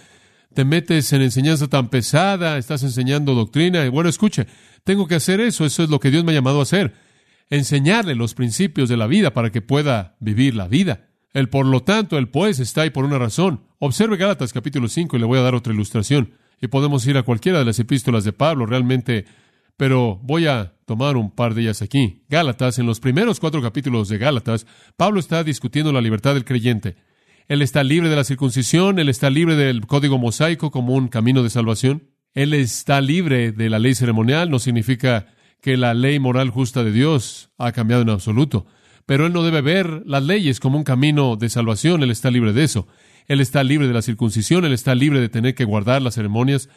te 0.54 0.64
metes 0.64 1.12
en 1.12 1.22
enseñanza 1.22 1.68
tan 1.68 1.88
pesada, 1.88 2.58
estás 2.58 2.82
enseñando 2.82 3.34
doctrina, 3.34 3.86
y 3.86 3.90
bueno, 3.90 4.10
escuche, 4.10 4.48
tengo 4.82 5.06
que 5.06 5.14
hacer 5.14 5.40
eso, 5.40 5.64
eso 5.64 5.84
es 5.84 5.88
lo 5.88 6.00
que 6.00 6.10
Dios 6.10 6.24
me 6.24 6.32
ha 6.32 6.34
llamado 6.34 6.58
a 6.58 6.64
hacer, 6.64 6.94
enseñarle 7.48 8.16
los 8.16 8.34
principios 8.34 8.88
de 8.88 8.96
la 8.96 9.06
vida 9.06 9.32
para 9.32 9.52
que 9.52 9.62
pueda 9.62 10.16
vivir 10.18 10.56
la 10.56 10.66
vida. 10.66 11.10
El 11.32 11.48
por 11.48 11.64
lo 11.64 11.84
tanto, 11.84 12.18
el 12.18 12.28
pues 12.28 12.58
está 12.58 12.82
ahí 12.82 12.90
por 12.90 13.04
una 13.04 13.20
razón. 13.20 13.62
Observe 13.78 14.16
Gálatas 14.16 14.52
capítulo 14.52 14.88
5 14.88 15.16
y 15.16 15.20
le 15.20 15.26
voy 15.26 15.38
a 15.38 15.42
dar 15.42 15.54
otra 15.54 15.72
ilustración. 15.72 16.34
Y 16.60 16.68
podemos 16.68 17.06
ir 17.06 17.16
a 17.16 17.22
cualquiera 17.22 17.58
de 17.58 17.64
las 17.64 17.78
epístolas 17.78 18.24
de 18.24 18.32
Pablo, 18.32 18.66
realmente, 18.66 19.24
pero 19.76 20.18
voy 20.22 20.46
a 20.46 20.74
tomar 20.86 21.16
un 21.16 21.30
par 21.30 21.54
de 21.54 21.62
ellas 21.62 21.82
aquí. 21.82 22.22
Gálatas, 22.28 22.78
en 22.78 22.86
los 22.86 23.00
primeros 23.00 23.40
cuatro 23.40 23.62
capítulos 23.62 24.08
de 24.08 24.18
Gálatas, 24.18 24.66
Pablo 24.96 25.20
está 25.20 25.44
discutiendo 25.44 25.92
la 25.92 26.00
libertad 26.00 26.34
del 26.34 26.44
creyente. 26.44 26.96
Él 27.46 27.62
está 27.62 27.82
libre 27.84 28.08
de 28.08 28.16
la 28.16 28.24
circuncisión, 28.24 28.98
él 28.98 29.08
está 29.08 29.30
libre 29.30 29.56
del 29.56 29.86
código 29.86 30.18
mosaico 30.18 30.70
como 30.70 30.94
un 30.94 31.08
camino 31.08 31.42
de 31.42 31.50
salvación. 31.50 32.10
Él 32.34 32.52
está 32.52 33.00
libre 33.00 33.52
de 33.52 33.70
la 33.70 33.78
ley 33.78 33.94
ceremonial, 33.94 34.50
no 34.50 34.58
significa 34.58 35.26
que 35.60 35.76
la 35.76 35.94
ley 35.94 36.18
moral 36.18 36.50
justa 36.50 36.84
de 36.84 36.92
Dios 36.92 37.50
ha 37.58 37.72
cambiado 37.72 38.02
en 38.02 38.10
absoluto. 38.10 38.66
Pero 39.06 39.26
él 39.26 39.32
no 39.32 39.42
debe 39.42 39.62
ver 39.62 40.02
las 40.04 40.22
leyes 40.22 40.60
como 40.60 40.76
un 40.76 40.84
camino 40.84 41.36
de 41.36 41.48
salvación, 41.48 42.02
él 42.02 42.10
está 42.10 42.30
libre 42.30 42.52
de 42.52 42.64
eso. 42.64 42.86
Él 43.28 43.40
está 43.40 43.62
libre 43.62 43.86
de 43.86 43.94
la 43.94 44.02
circuncisión, 44.02 44.64
él 44.64 44.72
está 44.72 44.94
libre 44.94 45.20
de 45.20 45.28
tener 45.28 45.54
que 45.54 45.64
guardar 45.64 46.02
las 46.02 46.14
ceremonias. 46.14 46.68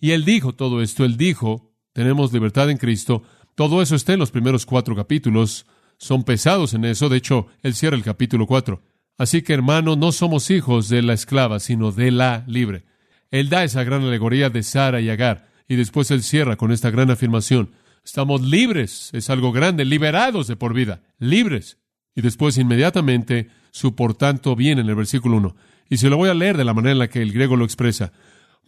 Y 0.00 0.12
él 0.12 0.24
dijo 0.24 0.54
todo 0.54 0.82
esto, 0.82 1.04
él 1.04 1.16
dijo, 1.16 1.72
tenemos 1.92 2.32
libertad 2.32 2.70
en 2.70 2.76
Cristo. 2.76 3.22
Todo 3.54 3.80
eso 3.80 3.96
está 3.96 4.12
en 4.12 4.18
los 4.18 4.30
primeros 4.30 4.66
cuatro 4.66 4.94
capítulos. 4.94 5.66
Son 5.96 6.24
pesados 6.24 6.74
en 6.74 6.84
eso, 6.84 7.08
de 7.08 7.16
hecho, 7.16 7.46
él 7.62 7.74
cierra 7.74 7.96
el 7.96 8.02
capítulo 8.02 8.46
cuatro. 8.46 8.82
Así 9.16 9.42
que, 9.42 9.54
hermano, 9.54 9.96
no 9.96 10.12
somos 10.12 10.50
hijos 10.50 10.88
de 10.88 11.02
la 11.02 11.14
esclava, 11.14 11.60
sino 11.60 11.92
de 11.92 12.10
la 12.10 12.44
libre. 12.46 12.84
Él 13.30 13.48
da 13.48 13.64
esa 13.64 13.84
gran 13.84 14.02
alegoría 14.02 14.50
de 14.50 14.62
Sara 14.62 15.00
y 15.00 15.08
Agar, 15.08 15.48
y 15.68 15.76
después 15.76 16.10
él 16.10 16.22
cierra 16.22 16.56
con 16.56 16.72
esta 16.72 16.90
gran 16.90 17.10
afirmación. 17.10 17.70
Estamos 18.04 18.42
libres, 18.42 19.10
es 19.14 19.30
algo 19.30 19.52
grande, 19.52 19.84
liberados 19.84 20.46
de 20.48 20.56
por 20.56 20.74
vida, 20.74 21.02
libres. 21.18 21.78
Y 22.14 22.20
después 22.20 22.58
inmediatamente 22.58 23.48
su 23.70 23.94
por 23.94 24.14
tanto 24.14 24.54
viene 24.54 24.82
en 24.82 24.88
el 24.88 24.94
versículo 24.94 25.38
1. 25.38 25.56
Y 25.88 25.98
se 25.98 26.10
lo 26.10 26.16
voy 26.16 26.28
a 26.28 26.34
leer 26.34 26.56
de 26.56 26.64
la 26.64 26.74
manera 26.74 26.92
en 26.92 26.98
la 26.98 27.08
que 27.08 27.22
el 27.22 27.32
griego 27.32 27.56
lo 27.56 27.64
expresa. 27.64 28.12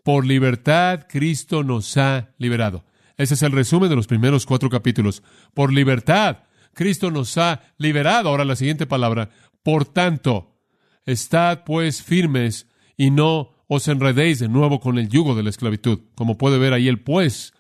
Por 0.05 0.26
libertad 0.26 1.07
Cristo 1.09 1.64
nos 1.64 1.96
ha 1.96 2.31
liberado. 2.38 2.85
Ese 3.16 3.35
es 3.35 3.42
el 3.42 3.52
resumen 3.52 3.88
de 3.88 3.96
los 3.96 4.07
primeros 4.07 4.46
cuatro 4.46 4.68
capítulos. 4.68 5.22
Por 5.55 5.72
libertad 5.72 6.44
Cristo 6.74 7.11
nos 7.11 7.37
ha 7.38 7.62
liberado. 7.79 8.29
Ahora 8.29 8.44
la 8.44 8.57
siguiente 8.57 8.87
palabra. 8.87 9.31
Por 9.62 9.87
tanto, 9.87 10.61
estad 11.07 11.64
pues 11.64 12.02
firmes 12.02 12.66
y 12.96 13.11
no 13.11 13.57
os 13.68 13.88
enredéis 13.88 14.38
de 14.38 14.48
nuevo 14.48 14.81
con 14.81 14.98
el 14.98 15.09
yugo 15.09 15.35
de 15.35 15.42
la 15.42 15.50
esclavitud. 15.50 16.00
Como 16.14 16.38
puede 16.38 16.59
ver 16.59 16.72
ahí, 16.72 16.88
el 16.88 17.00
pues 17.00 17.52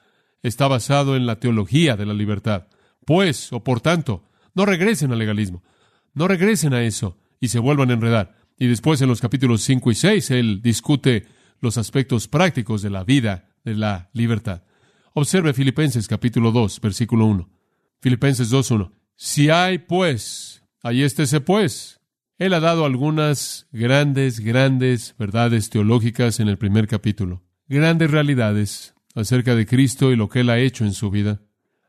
está 0.42 0.68
basado 0.68 1.16
en 1.16 1.26
la 1.26 1.40
teología 1.40 1.96
de 1.96 2.06
la 2.06 2.14
libertad. 2.14 2.68
Pues, 3.04 3.52
o 3.52 3.64
por 3.64 3.80
tanto, 3.80 4.24
no 4.54 4.66
regresen 4.66 5.12
al 5.12 5.18
legalismo, 5.18 5.62
no 6.14 6.28
regresen 6.28 6.74
a 6.74 6.82
eso 6.82 7.18
y 7.40 7.48
se 7.48 7.58
vuelvan 7.58 7.90
a 7.90 7.94
enredar. 7.94 8.35
Y 8.58 8.66
después 8.66 9.00
en 9.00 9.08
los 9.08 9.20
capítulos 9.20 9.62
5 9.62 9.90
y 9.90 9.94
6 9.94 10.30
él 10.30 10.62
discute 10.62 11.26
los 11.60 11.78
aspectos 11.78 12.28
prácticos 12.28 12.82
de 12.82 12.90
la 12.90 13.04
vida 13.04 13.50
de 13.64 13.74
la 13.74 14.10
libertad. 14.12 14.62
Observe 15.14 15.54
Filipenses 15.54 16.08
capítulo 16.08 16.52
2, 16.52 16.80
versículo 16.80 17.26
1. 17.26 17.50
Filipenses 18.00 18.50
2, 18.50 18.70
1. 18.70 18.92
Si 19.16 19.50
hay 19.50 19.78
pues, 19.78 20.62
ahí 20.82 21.02
está 21.02 21.22
ese 21.22 21.40
pues, 21.40 21.96
él 22.38 22.52
ha 22.52 22.60
dado 22.60 22.84
algunas 22.84 23.66
grandes, 23.72 24.40
grandes 24.40 25.14
verdades 25.18 25.70
teológicas 25.70 26.38
en 26.38 26.48
el 26.48 26.58
primer 26.58 26.86
capítulo. 26.86 27.42
Grandes 27.66 28.10
realidades 28.10 28.94
acerca 29.14 29.54
de 29.54 29.64
Cristo 29.64 30.12
y 30.12 30.16
lo 30.16 30.28
que 30.28 30.40
Él 30.40 30.50
ha 30.50 30.58
hecho 30.58 30.84
en 30.84 30.92
su 30.92 31.10
vida. 31.10 31.40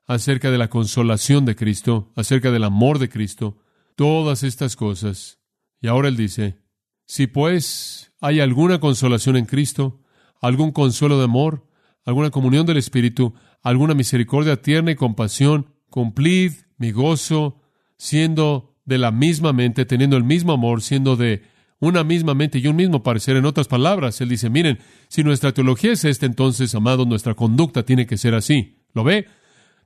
Acerca 0.06 0.50
de 0.50 0.58
la 0.58 0.70
consolación 0.70 1.44
de 1.44 1.58
Cristo, 1.58 2.14
acerca 2.16 2.50
del 2.50 2.64
amor 2.64 2.98
de 2.98 3.10
Cristo. 3.10 3.58
Todas 3.98 4.44
estas 4.44 4.78
cosas. 4.78 5.40
Y 5.82 5.88
ahora 5.88 6.08
Él 6.08 6.18
dice, 6.18 6.58
si 7.06 7.28
pues 7.28 8.12
hay 8.20 8.40
alguna 8.40 8.80
consolación 8.80 9.38
en 9.38 9.46
Cristo, 9.46 10.02
algún 10.42 10.72
consuelo 10.72 11.18
de 11.18 11.26
amor, 11.26 11.68
alguna 12.06 12.32
comunión 12.32 12.66
del 12.66 12.78
Espíritu, 12.78 13.34
alguna 13.62 13.94
misericordia 13.94 14.62
tierna 14.62 14.92
y 14.92 14.96
compasión, 14.96 15.74
cumplid 15.90 16.54
mi 16.78 16.92
gozo, 16.92 17.62
siendo 17.98 18.78
de 18.86 18.98
la 18.98 19.12
misma 19.12 19.54
mente, 19.54 19.86
teniendo 19.86 20.18
el 20.18 20.24
mismo 20.24 20.54
amor, 20.54 20.82
siendo 20.82 21.16
de 21.16 21.44
una 21.80 22.04
misma 22.04 22.34
mente 22.34 22.60
y 22.60 22.68
un 22.68 22.76
mismo 22.76 23.04
parecer. 23.04 23.36
En 23.36 23.46
otras 23.46 23.68
palabras, 23.68 24.20
él 24.22 24.30
dice, 24.30 24.50
miren, 24.50 24.80
si 25.10 25.24
nuestra 25.24 25.52
teología 25.52 25.92
es 25.92 26.06
esta, 26.06 26.26
entonces, 26.26 26.74
amados, 26.74 27.08
nuestra 27.08 27.34
conducta 27.34 27.84
tiene 27.84 28.06
que 28.06 28.18
ser 28.18 28.34
así. 28.34 28.80
¿Lo 28.94 29.04
ve? 29.04 29.28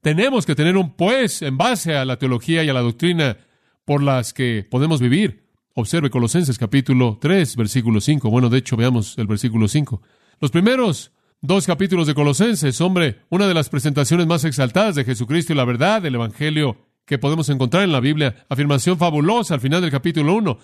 Tenemos 0.01 0.45
que 0.45 0.55
tener 0.55 0.77
un 0.77 0.95
pues 0.95 1.41
en 1.41 1.57
base 1.57 1.95
a 1.95 2.05
la 2.05 2.17
teología 2.17 2.63
y 2.63 2.69
a 2.69 2.73
la 2.73 2.81
doctrina 2.81 3.37
por 3.85 4.01
las 4.01 4.33
que 4.33 4.65
podemos 4.69 5.01
vivir. 5.01 5.50
Observe 5.73 6.09
Colosenses 6.09 6.57
capítulo 6.57 7.17
3, 7.21 7.55
versículo 7.55 8.01
5. 8.01 8.29
Bueno, 8.29 8.49
de 8.49 8.57
hecho, 8.57 8.75
veamos 8.75 9.17
el 9.17 9.27
versículo 9.27 9.69
5. 9.69 10.01
Los 10.41 10.51
primeros 10.51 11.13
dos 11.39 11.65
capítulos 11.65 12.07
de 12.07 12.13
Colosenses, 12.13 12.81
hombre, 12.81 13.21
una 13.29 13.47
de 13.47 13.53
las 13.53 13.69
presentaciones 13.69 14.27
más 14.27 14.43
exaltadas 14.43 14.95
de 14.95 15.05
Jesucristo 15.05 15.53
y 15.53 15.55
la 15.55 15.63
verdad 15.63 16.01
del 16.01 16.15
Evangelio 16.15 16.77
que 17.05 17.17
podemos 17.17 17.47
encontrar 17.49 17.83
en 17.83 17.91
la 17.93 18.01
Biblia, 18.01 18.45
afirmación 18.49 18.97
fabulosa 18.97 19.53
al 19.53 19.61
final 19.61 19.81
del 19.81 19.91
capítulo 19.91 20.33
1. 20.35 20.59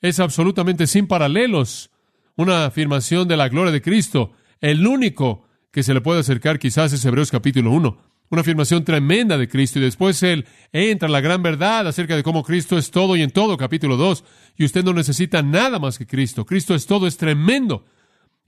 Es 0.00 0.20
absolutamente 0.20 0.86
sin 0.86 1.08
paralelos, 1.08 1.90
una 2.36 2.66
afirmación 2.66 3.26
de 3.26 3.36
la 3.36 3.48
gloria 3.48 3.72
de 3.72 3.82
Cristo. 3.82 4.32
El 4.60 4.86
único 4.86 5.44
que 5.72 5.82
se 5.82 5.92
le 5.92 6.00
puede 6.00 6.20
acercar 6.20 6.58
quizás 6.58 6.92
es 6.92 7.04
Hebreos 7.04 7.30
capítulo 7.30 7.72
1. 7.72 7.98
Una 8.30 8.40
afirmación 8.40 8.84
tremenda 8.84 9.38
de 9.38 9.48
Cristo 9.48 9.78
y 9.78 9.82
después 9.82 10.22
él 10.22 10.46
entra 10.72 11.06
en 11.06 11.12
la 11.12 11.20
gran 11.20 11.42
verdad 11.42 11.86
acerca 11.86 12.16
de 12.16 12.22
cómo 12.22 12.42
Cristo 12.42 12.76
es 12.76 12.90
todo 12.90 13.16
y 13.16 13.22
en 13.22 13.30
todo, 13.30 13.56
capítulo 13.56 13.96
2. 13.96 14.24
Y 14.56 14.64
usted 14.64 14.84
no 14.84 14.92
necesita 14.92 15.42
nada 15.42 15.78
más 15.78 15.98
que 15.98 16.06
Cristo. 16.06 16.44
Cristo 16.44 16.74
es 16.74 16.86
todo, 16.86 17.06
es 17.06 17.16
tremendo. 17.16 17.86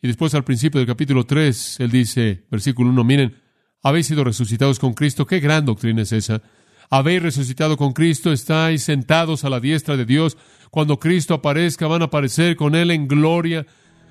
Y 0.03 0.09
después 0.09 0.35
al 0.35 0.45
principio 0.45 0.79
del 0.79 0.87
capítulo 0.87 1.25
3, 1.25 1.81
él 1.81 1.91
dice, 1.91 2.45
versículo 2.51 2.91
1, 2.91 3.05
miren, 3.05 3.37
habéis 3.83 4.07
sido 4.07 4.25
resucitados 4.25 4.79
con 4.79 4.95
Cristo. 4.95 5.27
Qué 5.27 5.41
gran 5.41 5.64
doctrina 5.64 6.03
es 6.03 6.12
esa 6.12 6.43
habéis 6.91 7.23
resucitado 7.23 7.77
con 7.77 7.93
Cristo, 7.93 8.33
estáis 8.33 8.83
sentados 8.83 9.45
a 9.45 9.51
la 9.51 9.61
diestra 9.61 9.97
de 9.97 10.05
Dios. 10.05 10.37
Cuando 10.71 10.99
Cristo 10.99 11.35
aparezca, 11.35 11.87
van 11.87 12.03
a 12.03 12.07
aparecer 12.07 12.57
con 12.57 12.75
Él 12.75 12.91
en 12.91 13.09
gloria. 13.09 13.67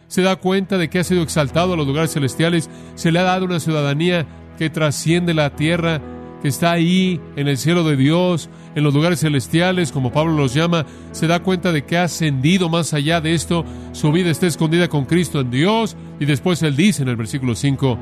Se 0.07 0.21
da 0.21 0.35
cuenta 0.37 0.77
de 0.77 0.89
que 0.89 0.99
ha 0.99 1.03
sido 1.03 1.21
exaltado 1.21 1.73
a 1.73 1.77
los 1.77 1.87
lugares 1.87 2.13
celestiales, 2.13 2.69
se 2.95 3.11
le 3.11 3.19
ha 3.19 3.23
dado 3.23 3.45
una 3.45 3.59
ciudadanía 3.59 4.27
que 4.57 4.69
trasciende 4.69 5.33
la 5.33 5.55
tierra, 5.55 6.01
que 6.41 6.47
está 6.47 6.71
ahí 6.71 7.19
en 7.35 7.47
el 7.47 7.57
cielo 7.57 7.83
de 7.83 7.95
Dios, 7.95 8.49
en 8.75 8.83
los 8.83 8.93
lugares 8.93 9.21
celestiales, 9.21 9.91
como 9.91 10.11
Pablo 10.11 10.33
los 10.33 10.53
llama, 10.53 10.85
se 11.11 11.27
da 11.27 11.41
cuenta 11.41 11.71
de 11.71 11.85
que 11.85 11.97
ha 11.97 12.03
ascendido 12.03 12.69
más 12.69 12.93
allá 12.93 13.21
de 13.21 13.33
esto, 13.33 13.65
su 13.91 14.11
vida 14.11 14.29
está 14.29 14.47
escondida 14.47 14.87
con 14.87 15.05
Cristo 15.05 15.39
en 15.39 15.49
Dios, 15.49 15.95
y 16.19 16.25
después 16.25 16.61
él 16.63 16.75
dice 16.75 17.03
en 17.03 17.09
el 17.09 17.15
versículo 17.15 17.55
5, 17.55 17.97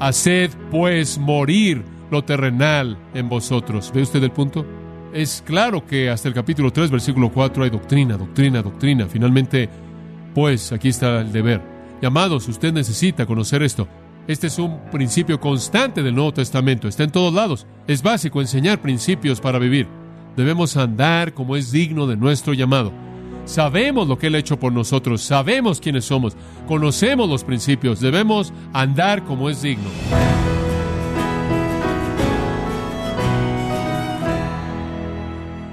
haced 0.00 0.50
pues 0.70 1.18
morir 1.18 1.82
lo 2.10 2.24
terrenal 2.24 2.96
en 3.14 3.28
vosotros. 3.28 3.90
¿Ve 3.94 4.02
usted 4.02 4.22
el 4.22 4.30
punto? 4.30 4.64
Es 5.12 5.42
claro 5.44 5.86
que 5.86 6.10
hasta 6.10 6.28
el 6.28 6.34
capítulo 6.34 6.70
3, 6.70 6.90
versículo 6.90 7.30
4 7.30 7.64
hay 7.64 7.70
doctrina, 7.70 8.16
doctrina, 8.16 8.62
doctrina. 8.62 9.06
Finalmente, 9.06 9.68
pues 10.34 10.72
aquí 10.72 10.88
está 10.88 11.20
el 11.20 11.32
deber. 11.32 11.62
Y 12.00 12.06
amados, 12.06 12.46
usted 12.48 12.72
necesita 12.72 13.26
conocer 13.26 13.62
esto. 13.62 13.88
Este 14.28 14.48
es 14.48 14.58
un 14.58 14.78
principio 14.90 15.40
constante 15.40 16.02
del 16.02 16.14
Nuevo 16.14 16.34
Testamento, 16.34 16.86
está 16.86 17.02
en 17.02 17.10
todos 17.10 17.32
lados. 17.32 17.66
Es 17.86 18.02
básico 18.02 18.42
enseñar 18.42 18.82
principios 18.82 19.40
para 19.40 19.58
vivir. 19.58 19.88
Debemos 20.36 20.76
andar 20.76 21.32
como 21.32 21.56
es 21.56 21.72
digno 21.72 22.06
de 22.06 22.18
nuestro 22.18 22.52
llamado. 22.52 22.92
Sabemos 23.46 24.06
lo 24.06 24.18
que 24.18 24.26
Él 24.26 24.34
ha 24.34 24.38
hecho 24.38 24.60
por 24.60 24.70
nosotros, 24.70 25.22
sabemos 25.22 25.80
quiénes 25.80 26.04
somos, 26.04 26.36
conocemos 26.66 27.26
los 27.26 27.42
principios, 27.42 28.00
debemos 28.00 28.52
andar 28.74 29.24
como 29.24 29.48
es 29.48 29.62
digno. 29.62 29.88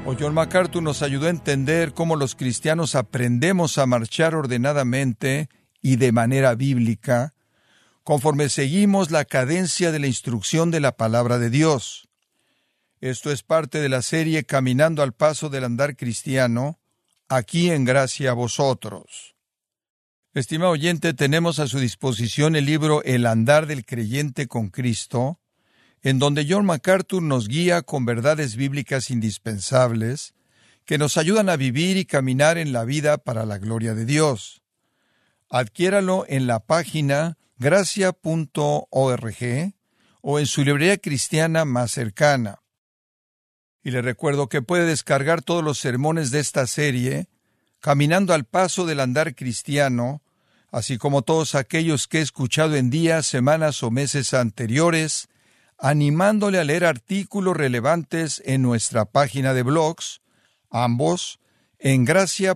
O 0.06 0.16
John 0.18 0.34
MacArthur 0.34 0.82
nos 0.82 1.02
ayudó 1.02 1.28
a 1.28 1.32
entender 1.32 1.92
cómo 1.92 2.16
los 2.16 2.36
cristianos 2.36 2.96
aprendemos 2.96 3.78
a 3.78 3.86
marchar 3.86 4.34
ordenadamente 4.34 5.50
y 5.82 5.98
de 5.98 6.14
manera 6.14 6.56
bíblica 6.56 7.35
conforme 8.06 8.50
seguimos 8.50 9.10
la 9.10 9.26
cadencia 9.26 9.92
de 9.92 9.98
la 9.98 10.06
instrucción 10.06 10.70
de 10.70 10.80
la 10.80 10.96
palabra 10.96 11.40
de 11.40 11.50
Dios. 11.50 12.08
Esto 13.02 13.32
es 13.32 13.42
parte 13.42 13.80
de 13.80 13.90
la 13.90 14.04
serie 14.04 14.44
Caminando 14.44 15.02
al 15.02 15.14
Paso 15.14 15.50
del 15.50 15.64
Andar 15.64 15.98
Cristiano, 15.98 16.80
aquí 17.30 17.72
en 17.72 17.84
gracia 17.84 18.30
a 18.30 18.34
vosotros. 18.36 19.36
Estimado 20.36 20.72
oyente, 20.72 21.16
tenemos 21.16 21.58
a 21.58 21.68
su 21.68 21.80
disposición 21.80 22.56
el 22.56 22.66
libro 22.66 23.02
El 23.04 23.26
Andar 23.26 23.66
del 23.66 23.86
Creyente 23.86 24.48
con 24.48 24.70
Cristo, 24.70 25.40
en 26.04 26.20
donde 26.20 26.46
John 26.48 26.68
MacArthur 26.68 27.24
nos 27.24 27.48
guía 27.48 27.82
con 27.82 28.06
verdades 28.06 28.56
bíblicas 28.56 29.10
indispensables 29.10 30.36
que 30.86 31.00
nos 31.00 31.18
ayudan 31.18 31.50
a 31.50 31.58
vivir 31.58 31.98
y 31.98 32.06
caminar 32.06 32.60
en 32.60 32.72
la 32.72 32.86
vida 32.86 33.18
para 33.18 33.48
la 33.48 33.58
gloria 33.58 33.96
de 33.96 34.06
Dios. 34.06 34.62
Adquiéralo 35.50 36.26
en 36.28 36.46
la 36.46 36.60
página 36.60 37.40
gracia.org 37.58 39.38
o 40.22 40.40
en 40.40 40.46
su 40.46 40.64
librería 40.64 40.98
cristiana 40.98 41.66
más 41.66 41.92
cercana. 41.92 42.62
Y 43.84 43.92
le 43.92 44.02
recuerdo 44.02 44.50
que 44.50 44.62
puede 44.62 44.86
descargar 44.86 45.42
todos 45.42 45.64
los 45.64 45.78
sermones 45.78 46.32
de 46.32 46.40
esta 46.40 46.66
serie, 46.66 47.28
caminando 47.80 48.34
al 48.34 48.46
paso 48.46 48.86
del 48.86 49.00
andar 49.00 49.36
cristiano, 49.36 50.24
así 50.72 50.98
como 50.98 51.22
todos 51.22 51.54
aquellos 51.56 52.08
que 52.08 52.18
he 52.18 52.22
escuchado 52.22 52.76
en 52.76 52.90
días, 52.90 53.28
semanas 53.28 53.84
o 53.84 53.92
meses 53.92 54.34
anteriores, 54.34 55.30
animándole 55.78 56.58
a 56.60 56.64
leer 56.64 56.86
artículos 56.86 57.56
relevantes 57.56 58.42
en 58.46 58.62
nuestra 58.62 59.06
página 59.06 59.54
de 59.54 59.64
blogs, 59.64 60.22
ambos 60.72 61.40
en 61.78 62.06
gracia.org. 62.06 62.56